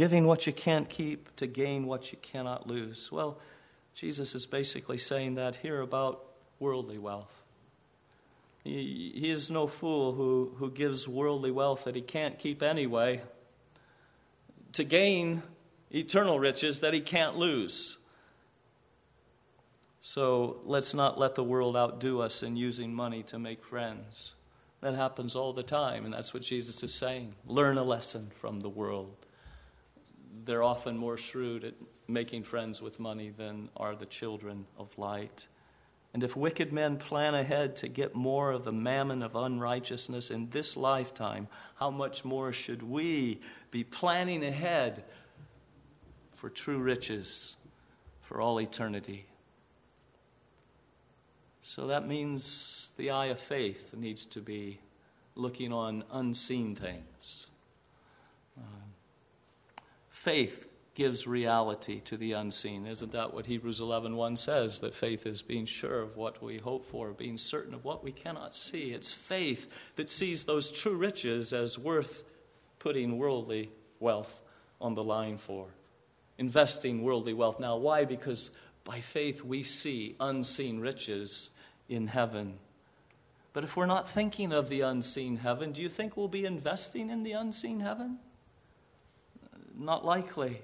Giving 0.00 0.24
what 0.26 0.46
you 0.46 0.54
can't 0.54 0.88
keep 0.88 1.36
to 1.36 1.46
gain 1.46 1.84
what 1.84 2.10
you 2.10 2.16
cannot 2.22 2.66
lose. 2.66 3.12
Well, 3.12 3.38
Jesus 3.92 4.34
is 4.34 4.46
basically 4.46 4.96
saying 4.96 5.34
that 5.34 5.56
here 5.56 5.82
about 5.82 6.24
worldly 6.58 6.96
wealth. 6.96 7.42
He, 8.64 9.12
he 9.14 9.30
is 9.30 9.50
no 9.50 9.66
fool 9.66 10.14
who, 10.14 10.54
who 10.56 10.70
gives 10.70 11.06
worldly 11.06 11.50
wealth 11.50 11.84
that 11.84 11.94
he 11.94 12.00
can't 12.00 12.38
keep 12.38 12.62
anyway 12.62 13.20
to 14.72 14.84
gain 14.84 15.42
eternal 15.90 16.38
riches 16.40 16.80
that 16.80 16.94
he 16.94 17.02
can't 17.02 17.36
lose. 17.36 17.98
So 20.00 20.62
let's 20.64 20.94
not 20.94 21.18
let 21.18 21.34
the 21.34 21.44
world 21.44 21.76
outdo 21.76 22.22
us 22.22 22.42
in 22.42 22.56
using 22.56 22.94
money 22.94 23.22
to 23.24 23.38
make 23.38 23.62
friends. 23.62 24.34
That 24.80 24.94
happens 24.94 25.36
all 25.36 25.52
the 25.52 25.62
time, 25.62 26.06
and 26.06 26.14
that's 26.14 26.32
what 26.32 26.42
Jesus 26.42 26.82
is 26.82 26.94
saying. 26.94 27.34
Learn 27.44 27.76
a 27.76 27.84
lesson 27.84 28.30
from 28.34 28.60
the 28.60 28.70
world. 28.70 29.26
They're 30.44 30.62
often 30.62 30.96
more 30.96 31.16
shrewd 31.16 31.64
at 31.64 31.74
making 32.08 32.44
friends 32.44 32.80
with 32.80 32.98
money 32.98 33.30
than 33.30 33.68
are 33.76 33.94
the 33.94 34.06
children 34.06 34.66
of 34.78 34.96
light. 34.98 35.46
And 36.12 36.24
if 36.24 36.36
wicked 36.36 36.72
men 36.72 36.96
plan 36.96 37.34
ahead 37.34 37.76
to 37.76 37.88
get 37.88 38.14
more 38.14 38.50
of 38.50 38.64
the 38.64 38.72
mammon 38.72 39.22
of 39.22 39.36
unrighteousness 39.36 40.30
in 40.30 40.50
this 40.50 40.76
lifetime, 40.76 41.46
how 41.76 41.90
much 41.90 42.24
more 42.24 42.52
should 42.52 42.82
we 42.82 43.40
be 43.70 43.84
planning 43.84 44.44
ahead 44.44 45.04
for 46.32 46.50
true 46.50 46.78
riches 46.78 47.56
for 48.22 48.40
all 48.40 48.60
eternity? 48.60 49.26
So 51.62 51.86
that 51.86 52.08
means 52.08 52.90
the 52.96 53.10
eye 53.10 53.26
of 53.26 53.38
faith 53.38 53.94
needs 53.96 54.24
to 54.26 54.40
be 54.40 54.80
looking 55.36 55.72
on 55.72 56.02
unseen 56.10 56.74
things. 56.74 57.46
Um, 58.58 58.89
faith 60.20 60.68
gives 60.92 61.26
reality 61.26 61.98
to 62.00 62.14
the 62.18 62.32
unseen. 62.32 62.86
Isn't 62.86 63.12
that 63.12 63.32
what 63.32 63.46
Hebrews 63.46 63.80
11:1 63.80 64.36
says 64.36 64.80
that 64.80 64.94
faith 64.94 65.24
is 65.24 65.40
being 65.40 65.64
sure 65.64 66.02
of 66.02 66.14
what 66.14 66.42
we 66.42 66.58
hope 66.58 66.84
for, 66.84 67.14
being 67.14 67.38
certain 67.38 67.72
of 67.72 67.86
what 67.86 68.04
we 68.04 68.12
cannot 68.12 68.54
see. 68.54 68.92
It's 68.92 69.10
faith 69.10 69.94
that 69.96 70.10
sees 70.10 70.44
those 70.44 70.70
true 70.70 70.98
riches 70.98 71.54
as 71.54 71.78
worth 71.78 72.24
putting 72.78 73.16
worldly 73.16 73.72
wealth 73.98 74.42
on 74.78 74.94
the 74.94 75.02
line 75.02 75.38
for. 75.38 75.68
Investing 76.36 77.02
worldly 77.02 77.32
wealth. 77.32 77.58
Now 77.58 77.78
why? 77.78 78.04
Because 78.04 78.50
by 78.84 79.00
faith, 79.00 79.42
we 79.42 79.62
see 79.62 80.16
unseen 80.20 80.80
riches 80.80 81.48
in 81.88 82.08
heaven. 82.08 82.58
But 83.54 83.64
if 83.64 83.74
we're 83.74 83.86
not 83.86 84.10
thinking 84.10 84.52
of 84.52 84.68
the 84.68 84.82
unseen 84.82 85.36
heaven, 85.36 85.72
do 85.72 85.80
you 85.80 85.88
think 85.88 86.14
we'll 86.14 86.28
be 86.28 86.44
investing 86.44 87.08
in 87.08 87.22
the 87.22 87.32
unseen 87.32 87.80
heaven? 87.80 88.18
Not 89.80 90.04
likely. 90.04 90.60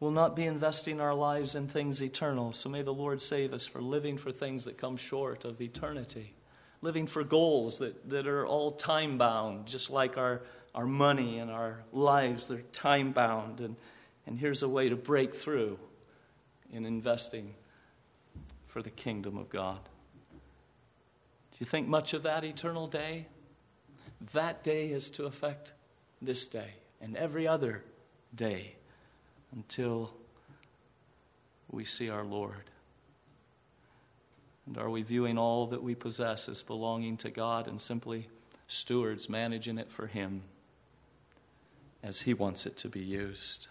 We'll 0.00 0.10
not 0.10 0.36
be 0.36 0.44
investing 0.44 1.00
our 1.00 1.14
lives 1.14 1.54
in 1.54 1.66
things 1.66 2.02
eternal. 2.02 2.52
So 2.52 2.68
may 2.68 2.82
the 2.82 2.92
Lord 2.92 3.22
save 3.22 3.54
us 3.54 3.64
for 3.64 3.80
living 3.80 4.18
for 4.18 4.30
things 4.30 4.66
that 4.66 4.76
come 4.76 4.98
short 4.98 5.46
of 5.46 5.62
eternity, 5.62 6.34
living 6.82 7.06
for 7.06 7.24
goals 7.24 7.78
that, 7.78 8.10
that 8.10 8.26
are 8.26 8.46
all 8.46 8.72
time 8.72 9.16
bound, 9.16 9.66
just 9.66 9.88
like 9.88 10.18
our, 10.18 10.42
our 10.74 10.84
money 10.84 11.38
and 11.38 11.50
our 11.50 11.82
lives, 11.90 12.48
they're 12.48 12.60
time 12.72 13.12
bound. 13.12 13.60
And, 13.60 13.76
and 14.26 14.38
here's 14.38 14.62
a 14.62 14.68
way 14.68 14.90
to 14.90 14.96
break 14.96 15.34
through 15.34 15.78
in 16.70 16.84
investing 16.84 17.54
for 18.66 18.82
the 18.82 18.90
kingdom 18.90 19.38
of 19.38 19.48
God. 19.48 19.80
Do 21.52 21.56
you 21.60 21.66
think 21.66 21.88
much 21.88 22.12
of 22.12 22.24
that 22.24 22.44
eternal 22.44 22.86
day? 22.86 23.26
That 24.34 24.62
day 24.62 24.88
is 24.88 25.10
to 25.12 25.24
affect 25.24 25.72
this 26.20 26.46
day 26.46 26.74
and 27.00 27.16
every 27.16 27.46
other 27.46 27.82
day 28.34 28.74
until 29.52 30.12
we 31.70 31.84
see 31.84 32.08
our 32.08 32.24
Lord. 32.24 32.70
And 34.66 34.78
are 34.78 34.90
we 34.90 35.02
viewing 35.02 35.38
all 35.38 35.66
that 35.68 35.82
we 35.82 35.94
possess 35.94 36.48
as 36.48 36.62
belonging 36.62 37.16
to 37.18 37.30
God 37.30 37.68
and 37.68 37.80
simply 37.80 38.28
stewards 38.66 39.28
managing 39.28 39.78
it 39.78 39.90
for 39.90 40.06
Him 40.08 40.42
as 42.02 42.22
He 42.22 42.34
wants 42.34 42.66
it 42.66 42.76
to 42.78 42.88
be 42.88 43.00
used? 43.00 43.68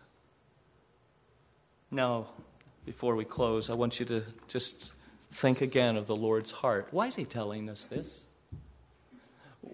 Now, 1.92 2.30
before 2.86 3.16
we 3.16 3.26
close, 3.26 3.70
I 3.70 3.74
want 3.74 4.00
you 4.00 4.06
to 4.08 4.24
just 4.48 4.94
think 5.32 5.62
again 5.62 5.98
of 5.98 6.08
the 6.08 6.16
Lord's 6.16 6.52
heart. 6.52 6.88
Why 6.92 7.08
is 7.08 7.16
He 7.16 7.26
telling 7.26 7.70
us 7.70 7.86
this? 7.86 8.26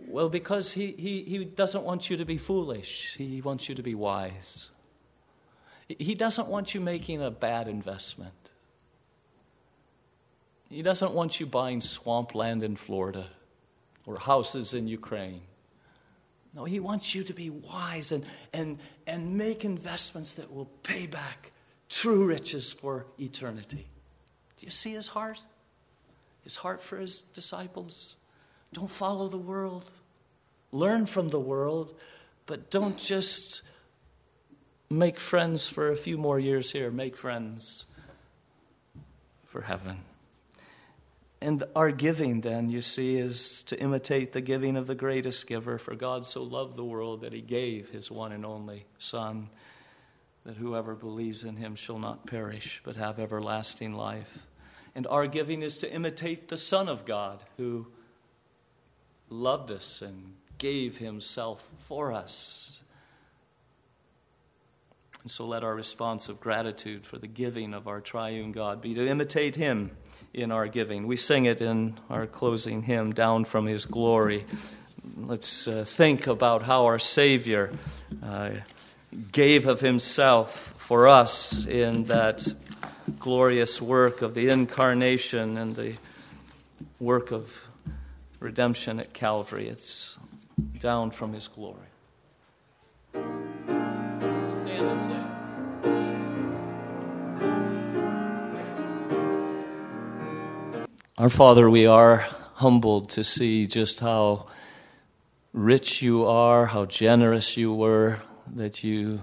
Well, 0.08 0.30
because 0.30 0.72
he, 0.72 0.92
he, 0.92 1.24
he 1.24 1.46
doesn't 1.46 1.84
want 1.84 2.10
you 2.10 2.18
to 2.18 2.26
be 2.26 2.38
foolish, 2.38 3.16
He 3.18 3.42
wants 3.42 3.68
you 3.68 3.76
to 3.76 3.84
be 3.84 3.96
wise. 3.96 4.70
He 5.88 6.16
doesn't 6.16 6.48
want 6.48 6.74
you 6.74 6.80
making 6.80 7.22
a 7.22 7.30
bad 7.30 7.68
investment. 7.68 8.34
He 10.70 10.82
doesn't 10.82 11.12
want 11.12 11.39
you 11.39 11.46
buying 11.46 11.82
swampland 11.82 12.64
in 12.64 12.78
Florida 12.78 13.26
or 14.06 14.18
houses 14.18 14.74
in 14.74 14.88
Ukraine. 14.88 15.42
No, 16.56 16.64
he 16.64 16.80
wants 16.80 17.14
you 17.14 17.24
to 17.24 17.34
be 17.34 17.50
wise 17.50 18.14
and, 18.14 18.26
and, 18.54 18.80
and 19.06 19.38
make 19.38 19.66
investments 19.66 20.34
that 20.34 20.54
will 20.54 20.70
pay 20.84 21.08
back 21.08 21.52
true 21.89 22.26
riches 22.26 22.72
for 22.72 23.06
eternity. 23.20 23.86
Do 24.58 24.66
you 24.66 24.72
see 24.72 24.94
his 24.94 25.08
heart? 25.08 25.39
His 26.44 26.56
heart 26.56 26.82
for 26.82 26.98
his 26.98 27.22
disciples? 27.22 28.16
Don't 28.74 28.89
follow 28.89 29.28
the 29.28 29.38
world. 29.38 29.89
Learn 30.72 31.05
from 31.05 31.30
the 31.30 31.39
world, 31.39 31.93
but 32.45 32.72
don't 32.72 32.97
just 32.97 33.61
make 34.89 35.19
friends 35.19 35.67
for 35.67 35.91
a 35.91 35.95
few 35.95 36.17
more 36.17 36.39
years 36.39 36.72
here. 36.72 36.91
Make 36.91 37.17
friends 37.17 37.86
for 39.45 39.61
heaven. 39.61 39.99
And 41.41 41.63
our 41.76 41.91
giving, 41.91 42.41
then, 42.41 42.69
you 42.69 42.82
see, 42.82 43.17
is 43.17 43.63
to 43.63 43.80
imitate 43.80 44.32
the 44.32 44.41
giving 44.41 44.78
of 44.78 44.86
the 44.86 44.95
greatest 44.95 45.47
giver. 45.47 45.80
For 45.80 45.95
God 45.95 46.26
so 46.26 46.43
loved 46.43 46.76
the 46.76 46.86
world 46.86 47.22
that 47.22 47.34
he 47.34 47.41
gave 47.41 47.89
his 47.89 48.11
one 48.11 48.32
and 48.32 48.45
only 48.45 48.86
Son 48.99 49.49
that 50.45 50.57
whoever 50.57 50.95
believes 50.95 51.43
in 51.43 51.55
him 51.55 51.76
shall 51.76 51.99
not 51.99 52.28
perish, 52.28 52.82
but 52.84 52.95
have 52.95 53.19
everlasting 53.19 53.93
life. 53.93 54.47
And 54.95 55.07
our 55.07 55.28
giving 55.28 55.61
is 55.61 55.80
to 55.80 55.91
imitate 55.91 56.47
the 56.47 56.57
Son 56.57 56.88
of 56.88 57.05
God, 57.05 57.43
who 57.57 57.88
loved 59.32 59.72
us 59.72 60.02
and 60.02 60.34
gave 60.58 60.98
himself 60.98 61.72
for 61.80 62.12
us. 62.12 62.84
And 65.24 65.32
so 65.32 65.46
let 65.46 65.64
our 65.64 65.76
response 65.76 66.30
of 66.30 66.40
gratitude 66.40 67.06
for 67.06 67.18
the 67.18 67.28
giving 67.28 67.74
of 67.74 67.88
our 67.88 68.02
triune 68.02 68.52
God 68.52 68.82
be 68.82 68.94
to 68.96 69.08
imitate 69.08 69.56
him 69.56 69.92
in 70.34 70.52
our 70.52 70.68
giving. 70.68 71.08
We 71.08 71.16
sing 71.16 71.46
it 71.46 71.62
in 71.62 71.98
our 72.10 72.26
closing 72.28 72.84
hymn, 72.84 73.14
Down 73.14 73.46
from 73.46 73.66
His 73.66 73.86
Glory. 73.86 74.46
let's 75.18 75.68
uh, 75.68 75.86
think 75.86 76.28
about 76.28 76.64
how 76.64 76.86
our 76.86 77.00
Savior 77.00 77.72
uh, 78.24 78.52
gave 79.32 79.68
of 79.68 79.82
Himself 79.82 80.74
for 80.78 81.08
us 81.08 81.66
in 81.68 82.06
that 82.06 82.48
glorious 83.20 83.82
work 83.82 84.22
of 84.22 84.34
the 84.34 84.50
incarnation 84.50 85.58
and 85.58 85.76
the 85.76 85.94
work 87.00 87.32
of 87.32 87.68
redemption 88.42 89.00
at 89.00 89.14
Calvary. 89.14 89.70
It's 89.70 90.18
down 90.80 91.12
from 91.12 91.32
His 91.34 91.48
glory. 91.48 91.78
Stand 93.14 94.88
and 94.88 95.02
sing. 95.02 95.28
Our 101.18 101.30
Father, 101.30 101.70
we 101.70 101.86
are 101.86 102.28
humbled 102.56 103.12
to 103.12 103.24
see 103.24 103.68
just 103.68 104.00
how 104.00 104.48
rich 105.54 106.02
you 106.02 106.26
are, 106.26 106.66
how 106.66 106.86
generous 106.86 107.56
you 107.58 107.74
were, 107.74 108.22
that 108.48 108.84
you 108.84 109.22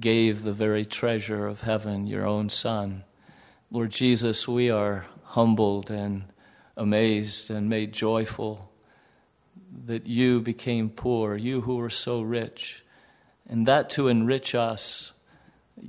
gave 0.00 0.44
the 0.44 0.54
very 0.54 0.86
treasure 0.86 1.46
of 1.46 1.60
heaven, 1.60 2.06
your 2.06 2.26
own 2.26 2.48
Son. 2.48 3.04
Lord 3.70 3.90
Jesus, 3.90 4.48
we 4.48 4.70
are 4.70 5.04
humbled 5.24 5.90
and 5.90 6.24
amazed 6.80 7.50
and 7.50 7.68
made 7.68 7.92
joyful 7.92 8.72
that 9.86 10.06
you 10.06 10.40
became 10.40 10.88
poor, 10.88 11.36
you 11.36 11.60
who 11.60 11.76
were 11.76 11.90
so 11.90 12.22
rich, 12.22 12.82
and 13.48 13.66
that 13.66 13.90
to 13.90 14.08
enrich 14.08 14.54
us, 14.54 15.12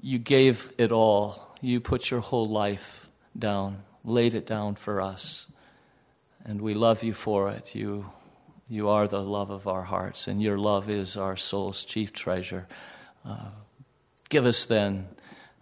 you 0.01 0.19
gave 0.19 0.73
it 0.77 0.91
all. 0.91 1.55
You 1.61 1.79
put 1.79 2.11
your 2.11 2.19
whole 2.19 2.49
life 2.49 3.07
down, 3.37 3.83
laid 4.03 4.33
it 4.33 4.45
down 4.45 4.75
for 4.75 5.01
us. 5.01 5.47
And 6.43 6.61
we 6.61 6.73
love 6.73 7.03
you 7.03 7.13
for 7.13 7.49
it. 7.49 7.73
You, 7.73 8.11
you 8.67 8.89
are 8.89 9.07
the 9.07 9.21
love 9.21 9.49
of 9.49 9.67
our 9.67 9.83
hearts, 9.83 10.27
and 10.27 10.41
your 10.41 10.57
love 10.57 10.89
is 10.89 11.15
our 11.15 11.37
soul's 11.37 11.85
chief 11.85 12.11
treasure. 12.11 12.67
Uh, 13.25 13.51
give 14.29 14.45
us 14.45 14.65
then 14.65 15.07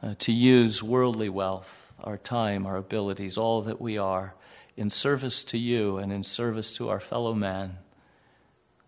uh, 0.01 0.15
to 0.19 0.31
use 0.31 0.81
worldly 0.81 1.29
wealth, 1.29 1.93
our 2.03 2.17
time, 2.17 2.65
our 2.65 2.77
abilities, 2.77 3.37
all 3.37 3.61
that 3.61 3.79
we 3.79 3.97
are, 3.97 4.33
in 4.79 4.89
service 4.89 5.43
to 5.43 5.57
you 5.57 5.97
and 5.97 6.09
in 6.09 6.23
service 6.23 6.71
to 6.71 6.87
our 6.87 7.01
fellow 7.01 7.33
man. 7.33 7.77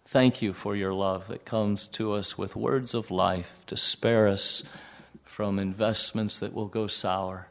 Thank 0.06 0.42
you 0.42 0.54
for 0.54 0.74
your 0.74 0.94
love 0.94 1.28
that 1.28 1.44
comes 1.44 1.86
to 1.90 2.14
us 2.14 2.38
with 2.38 2.56
words 2.56 2.94
of 2.94 3.12
life 3.12 3.60
to 3.68 3.76
spare 3.76 4.30
us 4.30 4.64
from 5.26 5.60
investments 5.60 6.40
that 6.40 6.54
will 6.54 6.68
go 6.68 6.88
sour 6.88 7.50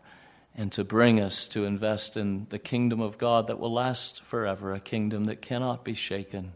and 0.56 0.72
to 0.72 0.82
bring 0.82 1.20
us 1.20 1.46
to 1.48 1.66
invest 1.66 2.16
in 2.16 2.46
the 2.48 2.58
kingdom 2.58 2.98
of 2.98 3.18
God 3.18 3.46
that 3.46 3.58
will 3.58 3.74
last 3.74 4.22
forever, 4.22 4.72
a 4.72 4.80
kingdom 4.80 5.26
that 5.26 5.42
cannot 5.42 5.84
be 5.84 5.92
shaken, 5.92 6.52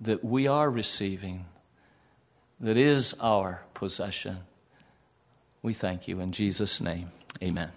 that 0.00 0.24
we 0.24 0.46
are 0.46 0.70
receiving, 0.70 1.44
that 2.58 2.78
is 2.78 3.14
our 3.20 3.60
possession. 3.74 4.38
We 5.60 5.74
thank 5.74 6.08
you 6.08 6.18
in 6.18 6.32
Jesus' 6.32 6.80
name. 6.80 7.10
Amen. 7.42 7.72